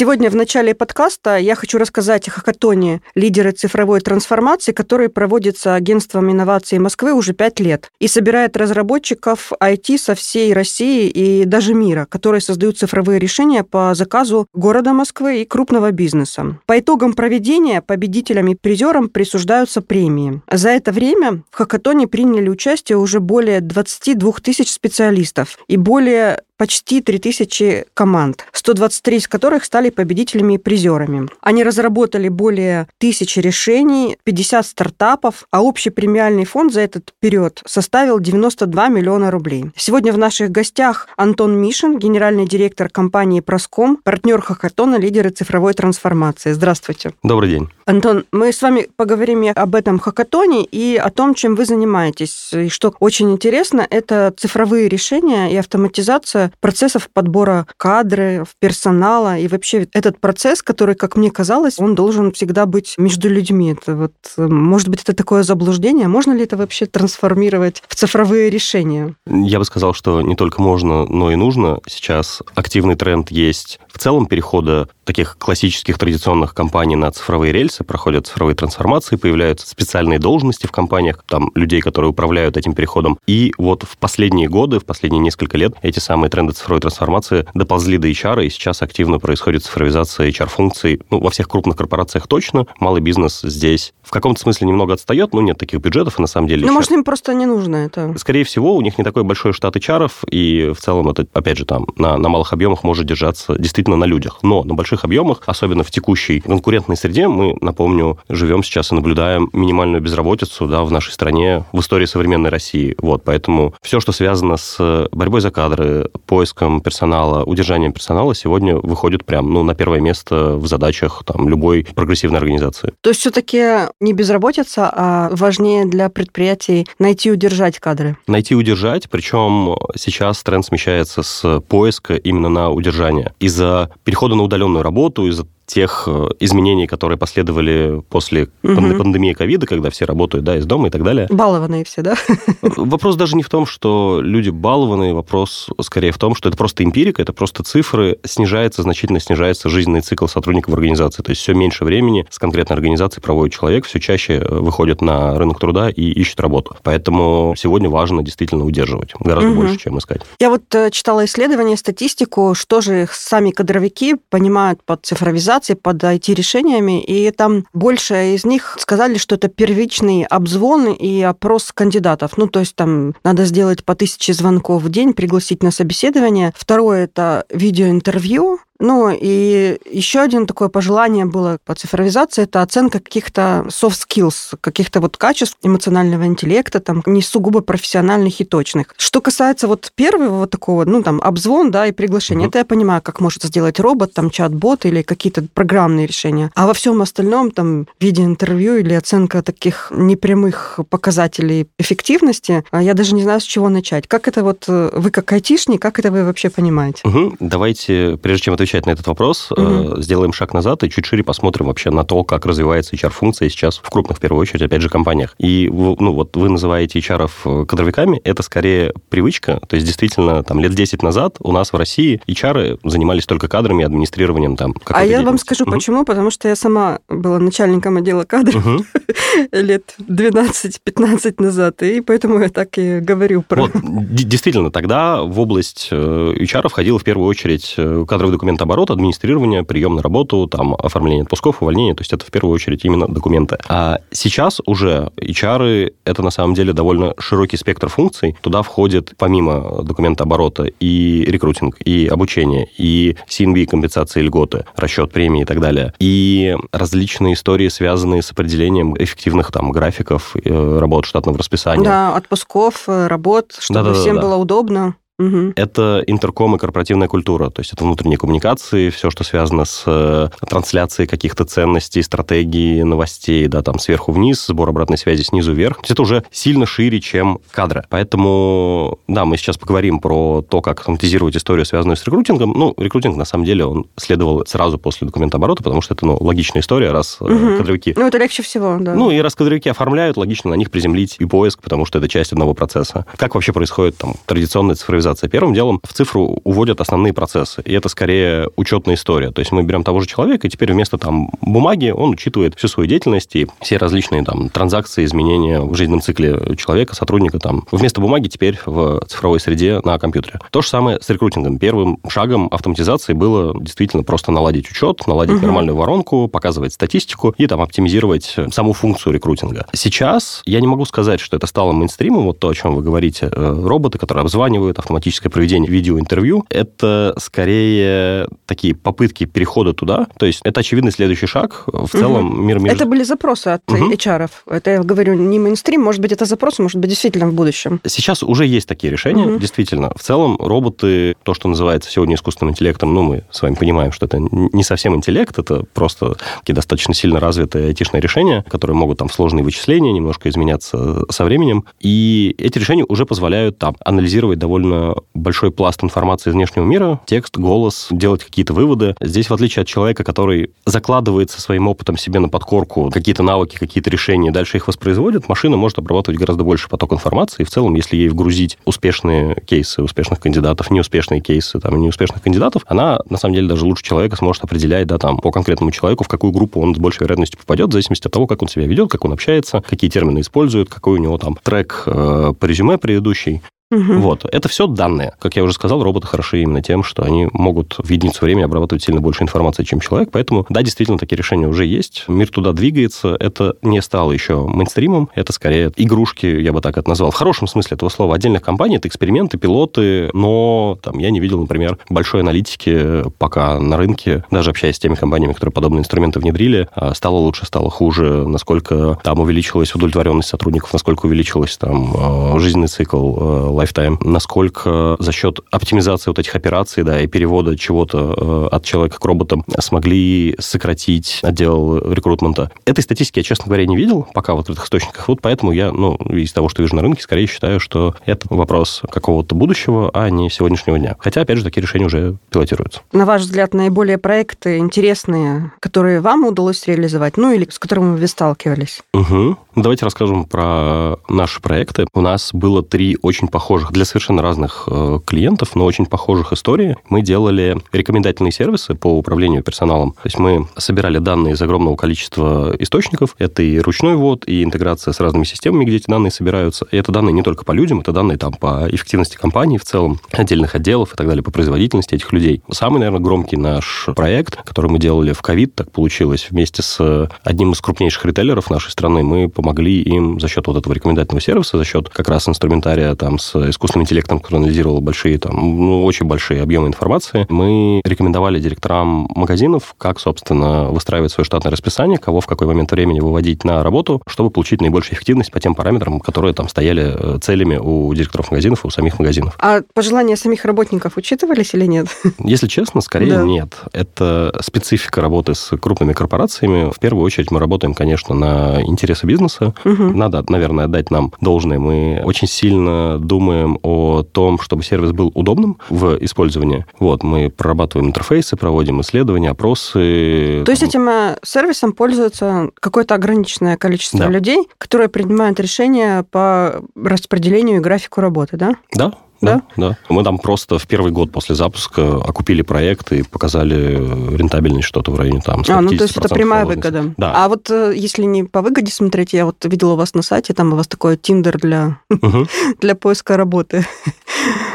Сегодня 0.00 0.30
в 0.30 0.34
начале 0.34 0.74
подкаста 0.74 1.36
я 1.36 1.54
хочу 1.54 1.76
рассказать 1.76 2.26
о 2.26 2.30
хакатоне 2.30 3.02
«Лидеры 3.14 3.52
цифровой 3.52 4.00
трансформации», 4.00 4.72
который 4.72 5.10
проводится 5.10 5.74
Агентством 5.74 6.32
инноваций 6.32 6.78
Москвы 6.78 7.12
уже 7.12 7.34
пять 7.34 7.60
лет 7.60 7.90
и 7.98 8.08
собирает 8.08 8.56
разработчиков 8.56 9.52
IT 9.62 9.98
со 9.98 10.14
всей 10.14 10.54
России 10.54 11.06
и 11.10 11.44
даже 11.44 11.74
мира, 11.74 12.06
которые 12.08 12.40
создают 12.40 12.78
цифровые 12.78 13.18
решения 13.18 13.62
по 13.62 13.92
заказу 13.94 14.46
города 14.54 14.94
Москвы 14.94 15.42
и 15.42 15.44
крупного 15.44 15.90
бизнеса. 15.90 16.58
По 16.64 16.78
итогам 16.78 17.12
проведения 17.12 17.82
победителям 17.82 18.48
и 18.48 18.54
призерам 18.54 19.10
присуждаются 19.10 19.82
премии. 19.82 20.40
За 20.50 20.70
это 20.70 20.92
время 20.92 21.42
в 21.50 21.56
хакатоне 21.56 22.08
приняли 22.08 22.48
участие 22.48 22.96
уже 22.96 23.20
более 23.20 23.60
22 23.60 24.32
тысяч 24.42 24.70
специалистов 24.70 25.58
и 25.68 25.76
более 25.76 26.40
почти 26.60 27.00
3000 27.00 27.86
команд, 27.94 28.44
123 28.52 29.16
из 29.16 29.28
которых 29.28 29.64
стали 29.64 29.88
победителями 29.88 30.54
и 30.54 30.58
призерами. 30.58 31.26
Они 31.40 31.64
разработали 31.64 32.28
более 32.28 32.86
тысячи 32.98 33.38
решений, 33.38 34.18
50 34.24 34.66
стартапов, 34.66 35.46
а 35.50 35.62
общий 35.62 35.88
премиальный 35.88 36.44
фонд 36.44 36.74
за 36.74 36.82
этот 36.82 37.14
период 37.18 37.62
составил 37.64 38.20
92 38.20 38.88
миллиона 38.88 39.30
рублей. 39.30 39.70
Сегодня 39.74 40.12
в 40.12 40.18
наших 40.18 40.50
гостях 40.50 41.08
Антон 41.16 41.56
Мишин, 41.56 41.98
генеральный 41.98 42.46
директор 42.46 42.90
компании 42.90 43.40
Проском, 43.40 43.96
партнер 43.96 44.42
Хакатона, 44.42 44.96
лидеры 44.96 45.30
цифровой 45.30 45.72
трансформации. 45.72 46.52
Здравствуйте. 46.52 47.14
Добрый 47.22 47.48
день. 47.48 47.70
Антон, 47.90 48.24
мы 48.30 48.52
с 48.52 48.62
вами 48.62 48.86
поговорим 48.96 49.44
об 49.52 49.74
этом 49.74 49.98
хакатоне 49.98 50.64
и 50.64 50.96
о 50.96 51.10
том, 51.10 51.34
чем 51.34 51.56
вы 51.56 51.64
занимаетесь. 51.64 52.50
И 52.52 52.68
что 52.68 52.94
очень 53.00 53.32
интересно, 53.32 53.84
это 53.88 54.32
цифровые 54.36 54.88
решения 54.88 55.52
и 55.52 55.56
автоматизация 55.56 56.52
процессов 56.60 57.08
подбора 57.12 57.66
кадров, 57.76 58.48
персонала 58.60 59.38
и 59.38 59.48
вообще 59.48 59.88
этот 59.92 60.20
процесс, 60.20 60.62
который, 60.62 60.94
как 60.94 61.16
мне 61.16 61.32
казалось, 61.32 61.80
он 61.80 61.96
должен 61.96 62.30
всегда 62.30 62.64
быть 62.66 62.94
между 62.96 63.28
людьми. 63.28 63.72
Это 63.72 63.96
вот, 63.96 64.12
может 64.36 64.88
быть, 64.88 65.02
это 65.02 65.12
такое 65.12 65.42
заблуждение. 65.42 66.06
Можно 66.06 66.32
ли 66.32 66.44
это 66.44 66.56
вообще 66.56 66.86
трансформировать 66.86 67.82
в 67.88 67.96
цифровые 67.96 68.50
решения? 68.50 69.16
Я 69.26 69.58
бы 69.58 69.64
сказал, 69.64 69.94
что 69.94 70.22
не 70.22 70.36
только 70.36 70.62
можно, 70.62 71.06
но 71.06 71.32
и 71.32 71.34
нужно. 71.34 71.80
Сейчас 71.88 72.40
активный 72.54 72.94
тренд 72.94 73.32
есть 73.32 73.80
в 73.88 73.98
целом 73.98 74.26
перехода 74.26 74.88
таких 75.04 75.36
классических 75.38 75.98
традиционных 75.98 76.54
компаний 76.54 76.94
на 76.94 77.10
цифровые 77.10 77.52
рельсы, 77.52 77.79
проходят 77.84 78.26
цифровые 78.26 78.54
трансформации, 78.54 79.16
появляются 79.16 79.66
специальные 79.66 80.18
должности 80.18 80.66
в 80.66 80.72
компаниях, 80.72 81.24
там 81.26 81.50
людей, 81.54 81.80
которые 81.80 82.10
управляют 82.10 82.56
этим 82.56 82.74
переходом. 82.74 83.18
И 83.26 83.52
вот 83.58 83.84
в 83.84 83.96
последние 83.98 84.48
годы, 84.48 84.78
в 84.78 84.84
последние 84.84 85.20
несколько 85.20 85.56
лет 85.58 85.74
эти 85.82 85.98
самые 85.98 86.30
тренды 86.30 86.52
цифровой 86.52 86.80
трансформации 86.80 87.46
доползли 87.54 87.98
до 87.98 88.08
HR, 88.08 88.44
и 88.44 88.50
сейчас 88.50 88.82
активно 88.82 89.18
происходит 89.18 89.64
цифровизация 89.64 90.28
HR-функций. 90.28 91.00
Ну, 91.10 91.20
во 91.20 91.30
всех 91.30 91.48
крупных 91.48 91.76
корпорациях 91.76 92.26
точно, 92.26 92.66
малый 92.78 93.00
бизнес 93.00 93.40
здесь 93.42 93.92
в 94.02 94.10
каком-то 94.10 94.40
смысле 94.40 94.66
немного 94.66 94.94
отстает, 94.94 95.32
но 95.34 95.40
нет 95.40 95.58
таких 95.58 95.80
бюджетов, 95.80 96.18
и 96.18 96.22
на 96.22 96.26
самом 96.26 96.48
деле... 96.48 96.66
Ну, 96.66 96.72
может, 96.72 96.90
им 96.90 97.04
просто 97.04 97.32
не 97.34 97.46
нужно 97.46 97.76
это. 97.76 98.14
Скорее 98.18 98.44
всего, 98.44 98.74
у 98.74 98.80
них 98.80 98.98
не 98.98 99.04
такой 99.04 99.22
большой 99.22 99.52
штат 99.52 99.76
HR, 99.76 100.10
и 100.30 100.72
в 100.76 100.80
целом 100.80 101.08
это, 101.08 101.26
опять 101.32 101.58
же, 101.58 101.64
там 101.64 101.86
на, 101.96 102.16
на 102.16 102.28
малых 102.28 102.52
объемах 102.52 102.82
может 102.82 103.06
держаться 103.06 103.56
действительно 103.56 103.96
на 103.96 104.04
людях. 104.04 104.38
Но 104.42 104.64
на 104.64 104.74
больших 104.74 105.04
объемах, 105.04 105.42
особенно 105.46 105.84
в 105.84 105.90
текущей 105.90 106.40
конкурентной 106.40 106.96
среде, 106.96 107.28
мы, 107.28 107.56
напомню, 107.70 108.18
живем 108.28 108.62
сейчас 108.62 108.92
и 108.92 108.94
наблюдаем 108.94 109.48
минимальную 109.52 110.02
безработицу 110.02 110.66
да, 110.66 110.82
в 110.82 110.92
нашей 110.92 111.12
стране 111.12 111.64
в 111.72 111.80
истории 111.80 112.06
современной 112.06 112.50
России. 112.50 112.94
Вот, 112.98 113.22
поэтому 113.24 113.74
все, 113.82 114.00
что 114.00 114.12
связано 114.12 114.56
с 114.56 115.08
борьбой 115.12 115.40
за 115.40 115.50
кадры, 115.50 116.10
поиском 116.26 116.80
персонала, 116.80 117.44
удержанием 117.44 117.92
персонала, 117.92 118.34
сегодня 118.34 118.76
выходит 118.76 119.24
прям 119.24 119.52
ну, 119.52 119.62
на 119.62 119.74
первое 119.74 120.00
место 120.00 120.56
в 120.56 120.66
задачах 120.66 121.22
там, 121.24 121.48
любой 121.48 121.86
прогрессивной 121.94 122.38
организации. 122.38 122.92
То 123.00 123.10
есть 123.10 123.20
все-таки 123.20 123.88
не 124.00 124.12
безработица, 124.12 124.90
а 124.92 125.28
важнее 125.32 125.84
для 125.86 126.08
предприятий 126.08 126.86
найти 126.98 127.28
и 127.28 127.32
удержать 127.32 127.78
кадры? 127.78 128.16
Найти 128.26 128.54
и 128.54 128.56
удержать, 128.56 129.08
причем 129.08 129.76
сейчас 129.96 130.42
тренд 130.42 130.64
смещается 130.64 131.22
с 131.22 131.60
поиска 131.60 132.14
именно 132.14 132.48
на 132.48 132.70
удержание. 132.70 133.32
Из-за 133.38 133.90
перехода 134.04 134.34
на 134.34 134.42
удаленную 134.42 134.82
работу, 134.82 135.26
из-за 135.26 135.46
тех 135.70 136.04
э, 136.06 136.28
изменений, 136.40 136.86
которые 136.86 137.18
последовали 137.18 138.02
после 138.08 138.48
угу. 138.62 138.74
пандемии 138.74 139.32
ковида, 139.32 139.66
когда 139.66 139.90
все 139.90 140.04
работают 140.04 140.44
да, 140.44 140.56
из 140.56 140.66
дома 140.66 140.88
и 140.88 140.90
так 140.90 141.02
далее. 141.02 141.26
Балованные 141.30 141.84
все, 141.84 142.02
да? 142.02 142.16
Вопрос 142.62 143.16
даже 143.16 143.36
не 143.36 143.42
в 143.42 143.48
том, 143.48 143.66
что 143.66 144.20
люди 144.22 144.50
балованные, 144.50 145.14
вопрос 145.14 145.68
скорее 145.80 146.12
в 146.12 146.18
том, 146.18 146.34
что 146.34 146.48
это 146.48 146.58
просто 146.58 146.84
эмпирика, 146.84 147.22
это 147.22 147.32
просто 147.32 147.62
цифры, 147.62 148.18
снижается, 148.24 148.82
значительно 148.82 149.20
снижается 149.20 149.68
жизненный 149.68 150.00
цикл 150.00 150.26
сотрудников 150.26 150.74
организации. 150.74 151.22
То 151.22 151.30
есть 151.30 151.42
все 151.42 151.54
меньше 151.54 151.84
времени 151.84 152.26
с 152.30 152.38
конкретной 152.38 152.74
организацией 152.76 153.22
проводит 153.22 153.54
человек, 153.54 153.86
все 153.86 154.00
чаще 154.00 154.34
э, 154.34 154.48
выходит 154.48 155.00
на 155.00 155.38
рынок 155.38 155.60
труда 155.60 155.88
и 155.88 156.02
ищет 156.02 156.40
работу. 156.40 156.76
Поэтому 156.82 157.54
сегодня 157.56 157.88
важно 157.88 158.22
действительно 158.22 158.64
удерживать 158.64 159.12
гораздо 159.20 159.50
угу. 159.50 159.60
больше, 159.60 159.76
чем 159.78 159.98
искать. 159.98 160.22
Я 160.40 160.50
вот 160.50 160.74
э, 160.74 160.90
читала 160.90 161.24
исследование, 161.24 161.76
статистику, 161.76 162.54
что 162.54 162.80
же 162.80 163.08
сами 163.12 163.50
кадровики 163.50 164.16
понимают 164.28 164.82
под 164.84 165.04
цифровизацией, 165.04 165.59
организаций 165.60 165.76
под 165.76 166.02
IT-решениями, 166.02 167.02
и 167.02 167.30
там 167.30 167.66
больше 167.72 168.34
из 168.34 168.44
них 168.44 168.76
сказали, 168.80 169.18
что 169.18 169.34
это 169.34 169.48
первичный 169.48 170.24
обзвон 170.24 170.92
и 170.92 171.22
опрос 171.22 171.72
кандидатов. 171.72 172.32
Ну, 172.36 172.46
то 172.46 172.60
есть 172.60 172.74
там 172.76 173.14
надо 173.24 173.44
сделать 173.44 173.84
по 173.84 173.94
тысяче 173.94 174.32
звонков 174.32 174.82
в 174.82 174.88
день, 174.88 175.12
пригласить 175.12 175.62
на 175.62 175.70
собеседование. 175.70 176.52
Второе– 176.56 177.04
это 177.04 177.44
видеоинтервью, 177.50 178.60
ну 178.80 179.10
и 179.12 179.78
еще 179.90 180.20
один 180.20 180.46
такое 180.46 180.68
пожелание 180.68 181.26
было 181.26 181.58
по 181.64 181.74
цифровизации, 181.74 182.44
это 182.44 182.62
оценка 182.62 182.98
каких-то 182.98 183.66
soft 183.68 184.00
skills, 184.08 184.56
каких-то 184.60 185.00
вот 185.00 185.16
качеств 185.16 185.58
эмоционального 185.62 186.24
интеллекта, 186.24 186.80
там, 186.80 187.02
не 187.06 187.22
сугубо 187.22 187.60
профессиональных 187.60 188.40
и 188.40 188.44
точных. 188.44 188.94
Что 188.96 189.20
касается 189.20 189.68
вот 189.68 189.92
первого 189.94 190.38
вот 190.38 190.50
такого, 190.50 190.84
ну 190.84 191.02
там, 191.02 191.20
обзвон, 191.22 191.70
да, 191.70 191.86
и 191.86 191.92
приглашение, 191.92 192.46
угу. 192.46 192.50
это 192.50 192.58
я 192.58 192.64
понимаю, 192.64 193.02
как 193.02 193.20
может 193.20 193.42
сделать 193.42 193.78
робот, 193.78 194.14
там, 194.14 194.30
чат-бот 194.30 194.86
или 194.86 195.02
какие-то 195.02 195.44
программные 195.52 196.06
решения. 196.06 196.50
А 196.54 196.66
во 196.66 196.72
всем 196.72 197.02
остальном, 197.02 197.50
там, 197.50 197.86
виде 198.00 198.22
интервью 198.22 198.76
или 198.76 198.94
оценка 198.94 199.42
таких 199.42 199.92
непрямых 199.94 200.80
показателей 200.88 201.68
эффективности, 201.78 202.64
а 202.70 202.82
я 202.82 202.94
даже 202.94 203.14
не 203.14 203.22
знаю, 203.22 203.40
с 203.40 203.44
чего 203.44 203.68
начать. 203.68 204.08
Как 204.08 204.26
это 204.26 204.42
вот, 204.42 204.64
э, 204.68 204.90
вы 204.94 205.10
как 205.10 205.30
айтишник, 205.32 205.82
как 205.82 205.98
это 205.98 206.10
вы 206.10 206.24
вообще 206.24 206.48
понимаете? 206.48 207.02
Угу. 207.04 207.36
Давайте, 207.40 208.18
прежде 208.22 208.44
чем 208.44 208.54
отвечать 208.54 208.69
отвечать 208.70 208.86
на 208.86 208.90
этот 208.90 209.06
вопрос, 209.06 209.50
угу. 209.50 210.00
сделаем 210.00 210.32
шаг 210.32 210.54
назад 210.54 210.82
и 210.84 210.90
чуть 210.90 211.04
шире 211.04 211.24
посмотрим 211.24 211.66
вообще 211.66 211.90
на 211.90 212.04
то, 212.04 212.22
как 212.24 212.46
развивается 212.46 212.94
HR-функция 212.94 213.48
сейчас 213.48 213.78
в 213.78 213.90
крупных, 213.90 214.18
в 214.18 214.20
первую 214.20 214.40
очередь, 214.40 214.62
опять 214.62 214.82
же, 214.82 214.88
компаниях. 214.88 215.34
И, 215.38 215.68
ну, 215.70 216.12
вот 216.12 216.36
вы 216.36 216.48
называете 216.48 216.98
HR 216.98 217.30
э, 217.44 217.64
кадровиками, 217.66 218.20
это 218.24 218.42
скорее 218.42 218.92
привычка, 219.08 219.60
то 219.66 219.74
есть 219.74 219.86
действительно, 219.86 220.42
там, 220.42 220.60
лет 220.60 220.72
10 220.72 221.02
назад 221.02 221.36
у 221.40 221.52
нас 221.52 221.72
в 221.72 221.76
России 221.76 222.22
HR 222.28 222.78
занимались 222.84 223.26
только 223.26 223.48
кадрами 223.48 223.84
администрированием 223.84 224.56
там. 224.56 224.74
А 224.86 225.04
я 225.04 225.22
вам 225.22 225.38
скажу, 225.38 225.64
угу. 225.64 225.72
почему, 225.72 226.04
потому 226.04 226.30
что 226.30 226.48
я 226.48 226.56
сама 226.56 227.00
была 227.08 227.38
начальником 227.38 227.96
отдела 227.96 228.24
кадров 228.24 228.64
угу. 228.64 228.84
лет 229.52 229.94
12-15 229.98 231.42
назад, 231.42 231.82
и 231.82 232.00
поэтому 232.00 232.40
я 232.40 232.48
так 232.48 232.78
и 232.78 233.00
говорю 233.00 233.42
про... 233.42 233.62
Вот, 233.62 233.72
действительно, 234.12 234.70
тогда 234.70 235.22
в 235.22 235.38
область 235.40 235.88
э, 235.90 236.34
HR 236.38 236.68
входила 236.68 236.98
в 236.98 237.04
первую 237.04 237.28
очередь 237.28 237.74
э, 237.76 238.04
кадровый 238.08 238.32
документооборот, 238.32 238.90
администрирование, 238.90 239.64
прием 239.64 239.96
на 239.96 240.02
работу, 240.02 240.46
там, 240.46 240.74
оформление 240.74 241.22
отпусков, 241.22 241.62
увольнение, 241.62 241.94
то 241.94 242.02
есть 242.02 242.12
это 242.12 242.24
в 242.24 242.30
первую 242.30 242.54
очередь 242.54 242.84
именно 242.84 243.06
документы. 243.08 243.58
А 243.68 243.98
сейчас 244.10 244.60
уже 244.66 245.10
HR 245.16 245.92
это 246.04 246.22
на 246.22 246.30
самом 246.30 246.54
деле 246.54 246.72
довольно 246.72 247.14
широкий 247.18 247.56
спектр 247.56 247.88
функций. 247.88 248.36
Туда 248.40 248.62
входит 248.62 249.14
помимо 249.16 249.82
документооборота 249.82 250.64
и 250.64 251.24
рекрутинг, 251.26 251.76
и 251.84 252.06
обучение, 252.06 252.68
и 252.76 253.16
CNB, 253.28 253.66
компенсации 253.66 254.22
льготы, 254.22 254.64
расчет 254.76 255.12
премии 255.12 255.42
и 255.42 255.44
так 255.44 255.60
далее. 255.60 255.92
И 255.98 256.56
различные 256.72 257.34
истории, 257.34 257.68
связанные 257.68 258.22
с 258.22 258.30
определением 258.30 258.96
эффективных 259.20 259.52
там 259.52 259.70
графиков 259.70 260.34
э, 260.42 260.78
работ 260.78 261.04
штатного 261.04 261.38
расписания. 261.38 261.84
Да, 261.84 262.16
отпусков, 262.16 262.84
э, 262.88 263.06
работ, 263.06 263.54
чтобы 263.58 263.82
да, 263.82 263.90
да, 263.90 263.94
всем 263.94 264.16
да, 264.16 264.22
было 264.22 264.36
удобно. 264.36 264.96
Угу. 265.20 265.52
Это 265.56 266.02
интерком 266.06 266.56
и 266.56 266.58
корпоративная 266.58 267.06
культура, 267.06 267.50
то 267.50 267.60
есть 267.60 267.74
это 267.74 267.84
внутренние 267.84 268.16
коммуникации, 268.16 268.88
все, 268.88 269.10
что 269.10 269.22
связано 269.22 269.66
с 269.66 269.84
э, 269.86 270.28
трансляцией 270.48 271.06
каких-то 271.06 271.44
ценностей, 271.44 272.02
стратегий, 272.02 272.82
новостей, 272.82 273.46
да, 273.46 273.60
там 273.60 273.78
сверху 273.78 274.12
вниз, 274.12 274.46
сбор 274.46 274.70
обратной 274.70 274.96
связи 274.96 275.22
снизу 275.22 275.52
вверх. 275.52 275.76
То 275.76 275.82
есть 275.82 275.90
это 275.90 276.02
уже 276.02 276.24
сильно 276.30 276.64
шире, 276.64 277.00
чем 277.00 277.40
кадры. 277.50 277.84
Поэтому, 277.90 278.98
да, 279.08 279.26
мы 279.26 279.36
сейчас 279.36 279.58
поговорим 279.58 280.00
про 280.00 280.42
то, 280.48 280.62
как 280.62 280.80
автоматизировать 280.80 281.36
историю, 281.36 281.66
связанную 281.66 281.96
с 281.96 282.04
рекрутингом. 282.04 282.52
Ну, 282.52 282.74
рекрутинг, 282.78 283.16
на 283.16 283.26
самом 283.26 283.44
деле, 283.44 283.66
он 283.66 283.86
следовал 283.96 284.44
сразу 284.46 284.78
после 284.78 285.06
документа 285.06 285.36
оборота, 285.36 285.62
потому 285.62 285.82
что 285.82 285.92
это, 285.92 286.06
ну, 286.06 286.16
логичная 286.18 286.62
история, 286.62 286.92
раз 286.92 287.18
угу. 287.20 287.58
кадровики... 287.58 287.92
Ну, 287.94 288.06
это 288.06 288.16
легче 288.16 288.42
всего, 288.42 288.78
да. 288.80 288.94
Ну, 288.94 289.10
и 289.10 289.18
раз 289.18 289.34
кадровики 289.34 289.68
оформляют, 289.68 290.16
логично 290.16 290.48
на 290.50 290.54
них 290.54 290.70
приземлить 290.70 291.16
и 291.18 291.26
поиск, 291.26 291.60
потому 291.60 291.84
что 291.84 291.98
это 291.98 292.08
часть 292.08 292.32
одного 292.32 292.54
процесса. 292.54 293.04
Как 293.16 293.34
вообще 293.34 293.52
происходит 293.52 293.98
там 293.98 294.14
традиционная 294.24 294.76
цифровизация 294.76 295.09
цифровизация. 295.14 295.28
Первым 295.28 295.54
делом 295.54 295.80
в 295.82 295.92
цифру 295.92 296.40
уводят 296.44 296.80
основные 296.80 297.12
процессы, 297.12 297.62
и 297.64 297.72
это 297.72 297.88
скорее 297.88 298.48
учетная 298.56 298.94
история. 298.94 299.30
То 299.30 299.40
есть 299.40 299.52
мы 299.52 299.62
берем 299.62 299.84
того 299.84 300.00
же 300.00 300.06
человека, 300.06 300.46
и 300.46 300.50
теперь 300.50 300.72
вместо 300.72 300.98
там 300.98 301.30
бумаги 301.40 301.90
он 301.90 302.10
учитывает 302.10 302.54
всю 302.56 302.68
свою 302.68 302.88
деятельность 302.88 303.34
и 303.36 303.46
все 303.60 303.76
различные 303.76 304.24
там 304.24 304.48
транзакции, 304.48 305.04
изменения 305.04 305.60
в 305.60 305.74
жизненном 305.74 306.00
цикле 306.00 306.56
человека, 306.56 306.94
сотрудника 306.94 307.38
там. 307.38 307.64
Вместо 307.70 308.00
бумаги 308.00 308.28
теперь 308.28 308.58
в 308.64 309.02
цифровой 309.06 309.40
среде 309.40 309.80
на 309.84 309.98
компьютере. 309.98 310.40
То 310.50 310.62
же 310.62 310.68
самое 310.68 310.98
с 311.00 311.08
рекрутингом. 311.10 311.58
Первым 311.58 311.98
шагом 312.08 312.48
автоматизации 312.50 313.12
было 313.12 313.54
действительно 313.60 314.02
просто 314.02 314.32
наладить 314.32 314.70
учет, 314.70 315.06
наладить 315.06 315.36
угу. 315.36 315.46
нормальную 315.46 315.76
воронку, 315.76 316.28
показывать 316.28 316.72
статистику 316.72 317.34
и 317.36 317.46
там 317.46 317.60
оптимизировать 317.60 318.36
саму 318.50 318.72
функцию 318.72 319.12
рекрутинга. 319.12 319.66
Сейчас 319.72 320.42
я 320.46 320.60
не 320.60 320.66
могу 320.66 320.84
сказать, 320.84 321.20
что 321.20 321.36
это 321.36 321.46
стало 321.46 321.72
мейнстримом, 321.72 322.24
вот 322.24 322.38
то, 322.38 322.48
о 322.48 322.54
чем 322.54 322.74
вы 322.74 322.82
говорите, 322.82 323.30
э, 323.30 323.62
роботы, 323.64 323.98
которые 323.98 324.22
обзванивают, 324.22 324.78
автоматическое 325.00 325.30
проведение 325.30 325.70
видеоинтервью, 325.70 326.44
это 326.50 327.14
скорее 327.18 328.28
такие 328.46 328.74
попытки 328.74 329.24
перехода 329.24 329.72
туда. 329.72 330.06
То 330.18 330.26
есть 330.26 330.40
это 330.44 330.60
очевидный 330.60 330.92
следующий 330.92 331.26
шаг. 331.26 331.64
В 331.66 331.88
целом 331.88 332.32
угу. 332.32 332.42
мир 332.42 332.58
между... 332.58 332.76
Это 332.76 332.86
были 332.86 333.02
запросы 333.02 333.48
от 333.48 333.62
угу. 333.68 333.92
HR. 333.92 334.30
Это 334.46 334.70
я 334.70 334.82
говорю 334.82 335.14
не 335.14 335.38
мейнстрим, 335.38 335.80
может 335.80 336.00
быть, 336.00 336.12
это 336.12 336.24
запросы, 336.24 336.62
может 336.62 336.78
быть, 336.78 336.90
действительно 336.90 337.28
в 337.28 337.34
будущем. 337.34 337.80
Сейчас 337.86 338.22
уже 338.22 338.46
есть 338.46 338.68
такие 338.68 338.90
решения, 338.92 339.26
угу. 339.26 339.38
действительно. 339.38 339.92
В 339.96 340.02
целом 340.02 340.36
роботы, 340.38 341.16
то, 341.22 341.34
что 341.34 341.48
называется 341.48 341.90
сегодня 341.90 342.16
искусственным 342.16 342.52
интеллектом, 342.52 342.92
ну, 342.94 343.02
мы 343.02 343.24
с 343.30 343.42
вами 343.42 343.54
понимаем, 343.54 343.92
что 343.92 344.06
это 344.06 344.18
не 344.20 344.62
совсем 344.62 344.94
интеллект, 344.94 345.38
это 345.38 345.64
просто 345.72 346.16
такие 346.40 346.54
достаточно 346.54 346.94
сильно 346.94 347.20
развитые 347.20 347.68
айтишные 347.68 348.00
решения, 348.00 348.44
которые 348.48 348.76
могут 348.76 348.98
там 348.98 349.08
сложные 349.08 349.44
вычисления 349.44 349.92
немножко 349.92 350.28
изменяться 350.28 351.04
со 351.10 351.24
временем. 351.24 351.64
И 351.80 352.34
эти 352.38 352.58
решения 352.58 352.84
уже 352.88 353.06
позволяют 353.06 353.58
там 353.58 353.76
анализировать 353.84 354.38
довольно 354.38 354.89
большой 355.14 355.50
пласт 355.50 355.82
информации 355.82 356.30
из 356.30 356.34
внешнего 356.34 356.64
мира, 356.64 357.00
текст, 357.06 357.36
голос, 357.36 357.88
делать 357.90 358.24
какие-то 358.24 358.52
выводы. 358.54 358.94
Здесь, 359.00 359.30
в 359.30 359.34
отличие 359.34 359.62
от 359.62 359.68
человека, 359.68 360.04
который 360.04 360.50
закладывается 360.66 361.40
своим 361.40 361.68
опытом 361.68 361.96
себе 361.96 362.20
на 362.20 362.28
подкорку 362.28 362.90
какие-то 362.90 363.22
навыки, 363.22 363.56
какие-то 363.56 363.90
решения, 363.90 364.30
дальше 364.30 364.56
их 364.56 364.68
воспроизводит, 364.68 365.28
машина 365.28 365.56
может 365.56 365.78
обрабатывать 365.78 366.18
гораздо 366.18 366.44
больше 366.44 366.68
поток 366.68 366.92
информации. 366.92 367.42
И 367.42 367.44
в 367.44 367.50
целом, 367.50 367.74
если 367.74 367.96
ей 367.96 368.08
вгрузить 368.08 368.58
успешные 368.64 369.36
кейсы 369.46 369.82
успешных 369.82 370.20
кандидатов, 370.20 370.70
неуспешные 370.70 371.20
кейсы 371.20 371.58
там, 371.60 371.80
неуспешных 371.80 372.22
кандидатов, 372.22 372.62
она, 372.66 372.98
на 373.08 373.18
самом 373.18 373.34
деле, 373.34 373.48
даже 373.48 373.64
лучше 373.64 373.82
человека 373.82 374.16
сможет 374.16 374.44
определять, 374.44 374.86
да, 374.86 374.98
там, 374.98 375.18
по 375.18 375.30
конкретному 375.30 375.70
человеку, 375.72 376.04
в 376.04 376.08
какую 376.08 376.32
группу 376.32 376.60
он 376.60 376.74
с 376.74 376.78
большей 376.78 377.04
вероятностью 377.04 377.38
попадет, 377.38 377.68
в 377.68 377.72
зависимости 377.72 378.06
от 378.06 378.12
того, 378.12 378.26
как 378.26 378.42
он 378.42 378.48
себя 378.48 378.66
ведет, 378.66 378.90
как 378.90 379.04
он 379.04 379.12
общается, 379.12 379.62
какие 379.68 379.90
термины 379.90 380.20
использует, 380.20 380.68
какой 380.68 380.98
у 380.98 381.02
него 381.02 381.18
там 381.18 381.36
трек 381.42 381.84
э, 381.86 382.32
по 382.38 382.44
резюме 382.46 382.78
предыдущий. 382.78 383.42
Угу. 383.70 383.94
Вот. 384.00 384.24
Это 384.24 384.48
все 384.48 384.66
данные. 384.66 385.14
Как 385.20 385.36
я 385.36 385.44
уже 385.44 385.54
сказал, 385.54 385.82
роботы 385.82 386.06
хороши 386.06 386.42
именно 386.42 386.62
тем, 386.62 386.82
что 386.82 387.04
они 387.04 387.28
могут 387.32 387.76
в 387.78 387.88
единицу 387.88 388.24
времени 388.24 388.44
обрабатывать 388.44 388.82
сильно 388.82 389.00
больше 389.00 389.22
информации, 389.22 389.62
чем 389.62 389.80
человек. 389.80 390.10
Поэтому, 390.10 390.44
да, 390.48 390.62
действительно, 390.62 390.98
такие 390.98 391.16
решения 391.16 391.46
уже 391.46 391.64
есть. 391.66 392.04
Мир 392.08 392.28
туда 392.28 392.52
двигается. 392.52 393.16
Это 393.20 393.54
не 393.62 393.80
стало 393.80 394.12
еще 394.12 394.46
мейнстримом. 394.46 395.08
Это 395.14 395.32
скорее 395.32 395.70
игрушки, 395.76 396.26
я 396.26 396.52
бы 396.52 396.60
так 396.60 396.78
это 396.78 396.88
назвал. 396.88 397.10
В 397.12 397.14
хорошем 397.14 397.46
смысле 397.46 397.76
этого 397.76 397.90
слова. 397.90 398.16
Отдельных 398.16 398.42
компаний, 398.42 398.76
это 398.76 398.88
эксперименты, 398.88 399.38
пилоты. 399.38 400.10
Но 400.14 400.78
там 400.82 400.98
я 400.98 401.10
не 401.10 401.20
видел, 401.20 401.40
например, 401.40 401.78
большой 401.88 402.22
аналитики 402.22 403.04
пока 403.18 403.60
на 403.60 403.76
рынке, 403.76 404.24
даже 404.30 404.50
общаясь 404.50 404.76
с 404.76 404.78
теми 404.78 404.94
компаниями, 404.94 405.32
которые 405.32 405.52
подобные 405.52 405.80
инструменты 405.80 406.18
внедрили, 406.18 406.68
а, 406.74 406.94
стало 406.94 407.16
лучше, 407.16 407.46
стало 407.46 407.70
хуже, 407.70 408.26
насколько 408.26 408.98
там 409.02 409.20
увеличилась 409.20 409.74
удовлетворенность 409.74 410.28
сотрудников, 410.28 410.72
насколько 410.72 411.06
увеличилась 411.06 411.56
там 411.56 411.94
а, 411.96 412.38
жизненный 412.38 412.68
цикл 412.68 413.59
lifetime, 413.60 413.98
насколько 414.04 414.96
за 414.98 415.12
счет 415.12 415.40
оптимизации 415.50 416.10
вот 416.10 416.18
этих 416.18 416.34
операций, 416.34 416.82
да, 416.82 417.00
и 417.00 417.06
перевода 417.06 417.56
чего-то 417.56 418.48
э, 418.50 418.54
от 418.54 418.64
человека 418.64 418.98
к 418.98 419.04
роботам 419.04 419.44
смогли 419.58 420.36
сократить 420.38 421.20
отдел 421.22 421.78
рекрутмента. 421.78 422.50
Этой 422.64 422.82
статистики 422.82 423.18
я, 423.18 423.22
честно 423.22 423.46
говоря, 423.46 423.66
не 423.66 423.76
видел 423.76 424.06
пока 424.14 424.34
в 424.34 424.38
открытых 424.38 424.64
источниках. 424.64 425.08
Вот 425.08 425.20
поэтому 425.20 425.52
я, 425.52 425.72
ну, 425.72 425.96
из 425.96 426.32
того, 426.32 426.48
что 426.48 426.62
вижу 426.62 426.76
на 426.76 426.82
рынке, 426.82 427.02
скорее 427.02 427.26
считаю, 427.26 427.60
что 427.60 427.94
это 428.06 428.26
вопрос 428.30 428.82
какого-то 428.90 429.34
будущего, 429.34 429.90
а 429.92 430.10
не 430.10 430.30
сегодняшнего 430.30 430.78
дня. 430.78 430.96
Хотя, 430.98 431.22
опять 431.22 431.38
же, 431.38 431.44
такие 431.44 431.62
решения 431.62 431.86
уже 431.86 432.16
пилотируются. 432.30 432.80
На 432.92 433.06
ваш 433.06 433.22
взгляд, 433.22 433.54
наиболее 433.54 433.98
проекты 433.98 434.58
интересные, 434.58 435.52
которые 435.60 436.00
вам 436.00 436.24
удалось 436.24 436.66
реализовать, 436.66 437.16
ну 437.16 437.32
или 437.32 437.48
с 437.50 437.58
которыми 437.58 437.96
вы 437.96 438.06
сталкивались? 438.06 438.80
Угу. 438.94 439.36
Давайте 439.56 439.84
расскажем 439.84 440.26
про 440.26 440.96
наши 441.08 441.40
проекты. 441.40 441.84
У 441.92 442.00
нас 442.00 442.30
было 442.32 442.62
три 442.62 442.96
очень 443.02 443.26
похожих 443.26 443.72
для 443.72 443.84
совершенно 443.84 444.22
разных 444.22 444.68
э, 444.70 445.00
клиентов, 445.04 445.56
но 445.56 445.64
очень 445.64 445.86
похожих 445.86 446.32
историй. 446.32 446.76
Мы 446.88 447.02
делали 447.02 447.60
рекомендательные 447.72 448.30
сервисы 448.30 448.74
по 448.74 448.96
управлению 448.96 449.42
персоналом. 449.42 449.92
То 449.92 450.02
есть 450.04 450.20
мы 450.20 450.46
собирали 450.56 450.98
данные 450.98 451.34
из 451.34 451.42
огромного 451.42 451.74
количества 451.74 452.54
источников. 452.60 453.16
Это 453.18 453.42
и 453.42 453.58
ручной 453.58 453.96
ввод, 453.96 454.22
и 454.28 454.44
интеграция 454.44 454.92
с 454.92 455.00
разными 455.00 455.24
системами, 455.24 455.64
где 455.64 455.76
эти 455.76 455.90
данные 455.90 456.12
собираются. 456.12 456.66
И 456.70 456.76
это 456.76 456.92
данные 456.92 457.12
не 457.12 457.22
только 457.22 457.44
по 457.44 457.50
людям, 457.50 457.80
это 457.80 457.92
данные 457.92 458.18
там 458.18 458.32
по 458.34 458.68
эффективности 458.70 459.16
компании 459.16 459.58
в 459.58 459.64
целом, 459.64 459.98
отдельных 460.12 460.54
отделов 460.54 460.94
и 460.94 460.96
так 460.96 461.08
далее, 461.08 461.24
по 461.24 461.32
производительности 461.32 461.96
этих 461.96 462.12
людей. 462.12 462.40
Самый, 462.52 462.78
наверное, 462.78 463.00
громкий 463.00 463.36
наш 463.36 463.88
проект, 463.96 464.36
который 464.44 464.70
мы 464.70 464.78
делали 464.78 465.12
в 465.12 465.22
ковид, 465.22 465.56
так 465.56 465.72
получилось, 465.72 466.28
вместе 466.30 466.62
с 466.62 467.10
одним 467.24 467.50
из 467.50 467.60
крупнейших 467.60 468.04
ритейлеров 468.04 468.48
нашей 468.48 468.70
страны, 468.70 469.02
мы 469.02 469.28
помогли 469.40 469.40
им 469.58 470.20
за 470.20 470.28
счет 470.28 470.46
вот 470.46 470.56
этого 470.56 470.72
рекомендательного 470.72 471.20
сервиса, 471.20 471.58
за 471.58 471.64
счет 471.64 471.88
как 471.88 472.08
раз 472.08 472.28
инструментария 472.28 472.94
там 472.94 473.18
с 473.18 473.34
искусственным 473.50 473.84
интеллектом, 473.84 474.18
который 474.20 474.38
анализировал 474.38 474.80
большие, 474.80 475.18
там, 475.18 475.34
ну, 475.36 475.84
очень 475.84 476.06
большие 476.06 476.42
объемы 476.42 476.68
информации, 476.68 477.26
мы 477.28 477.80
рекомендовали 477.84 478.40
директорам 478.40 479.08
магазинов, 479.14 479.74
как, 479.78 480.00
собственно, 480.00 480.70
выстраивать 480.70 481.12
свое 481.12 481.24
штатное 481.24 481.50
расписание, 481.50 481.98
кого 481.98 482.20
в 482.20 482.26
какой 482.26 482.46
момент 482.46 482.70
времени 482.72 483.00
выводить 483.00 483.44
на 483.44 483.62
работу, 483.62 484.02
чтобы 484.06 484.30
получить 484.30 484.60
наибольшую 484.60 484.94
эффективность 484.94 485.30
по 485.30 485.40
тем 485.40 485.54
параметрам, 485.54 486.00
которые 486.00 486.34
там 486.34 486.48
стояли 486.48 486.94
э, 486.96 487.18
целями 487.20 487.56
у 487.56 487.92
директоров 487.94 488.30
магазинов, 488.30 488.64
у 488.64 488.70
самих 488.70 488.98
магазинов. 488.98 489.36
А 489.38 489.62
пожелания 489.74 490.16
самих 490.16 490.44
работников 490.44 490.96
учитывались 490.96 491.54
или 491.54 491.66
нет? 491.66 491.86
Если 492.18 492.46
честно, 492.46 492.80
скорее 492.80 493.18
да. 493.18 493.22
нет. 493.22 493.54
Это 493.72 494.32
специфика 494.40 495.00
работы 495.00 495.34
с 495.34 495.56
крупными 495.56 495.92
корпорациями. 495.92 496.70
В 496.70 496.78
первую 496.78 497.04
очередь 497.04 497.30
мы 497.30 497.38
работаем, 497.38 497.74
конечно, 497.74 498.14
на 498.14 498.60
интересы 498.62 499.06
бизнеса, 499.06 499.29
бизнеса. 499.30 499.54
Угу. 499.64 499.96
Надо, 499.96 500.24
наверное, 500.28 500.64
отдать 500.66 500.90
нам 500.90 501.12
должное. 501.20 501.58
Мы 501.58 502.02
очень 502.04 502.28
сильно 502.28 502.98
думаем 502.98 503.58
о 503.62 504.02
том, 504.02 504.40
чтобы 504.40 504.62
сервис 504.62 504.92
был 504.92 505.10
удобным 505.14 505.58
в 505.68 505.96
использовании. 506.00 506.66
Вот, 506.78 507.02
мы 507.02 507.30
прорабатываем 507.30 507.88
интерфейсы, 507.88 508.36
проводим 508.36 508.80
исследования, 508.80 509.30
опросы. 509.30 510.42
То 510.44 510.50
есть 510.50 510.62
этим 510.62 510.88
э, 510.88 511.18
сервисом 511.22 511.72
пользуется 511.72 512.50
какое-то 512.60 512.94
ограниченное 512.94 513.56
количество 513.56 514.00
да. 514.00 514.08
людей, 514.08 514.48
которые 514.58 514.88
принимают 514.88 515.40
решения 515.40 516.04
по 516.10 516.62
распределению 516.76 517.58
и 517.58 517.60
графику 517.60 518.00
работы, 518.00 518.36
да? 518.36 518.54
Да, 518.74 518.94
да, 519.20 519.42
да. 519.56 519.76
Мы 519.88 520.02
там 520.02 520.18
просто 520.18 520.58
в 520.58 520.66
первый 520.66 520.92
год 520.92 521.12
после 521.12 521.34
запуска 521.34 521.96
окупили 521.96 522.42
проект 522.42 522.92
и 522.92 523.02
показали 523.02 523.76
рентабельность 524.16 524.66
что-то 524.66 524.90
в 524.90 524.98
районе 524.98 525.20
там 525.20 525.42
А, 525.48 525.60
ну 525.60 525.70
то 525.70 525.84
есть 525.84 525.96
это 525.96 526.08
прямая 526.08 526.46
выгода. 526.46 526.94
Да. 526.96 527.12
А 527.14 527.28
вот 527.28 527.50
э, 527.50 527.72
если 527.76 528.04
не 528.04 528.24
по 528.24 528.42
выгоде 528.42 528.72
смотреть, 528.72 529.12
я 529.12 529.26
вот 529.26 529.36
видела 529.44 529.72
у 529.72 529.76
вас 529.76 529.94
на 529.94 530.02
сайте, 530.02 530.32
там 530.32 530.52
у 530.52 530.56
вас 530.56 530.66
такой 530.66 530.96
Тиндер 530.96 531.38
для, 531.38 531.78
для 532.60 532.74
поиска 532.74 533.16
работы. 533.16 533.66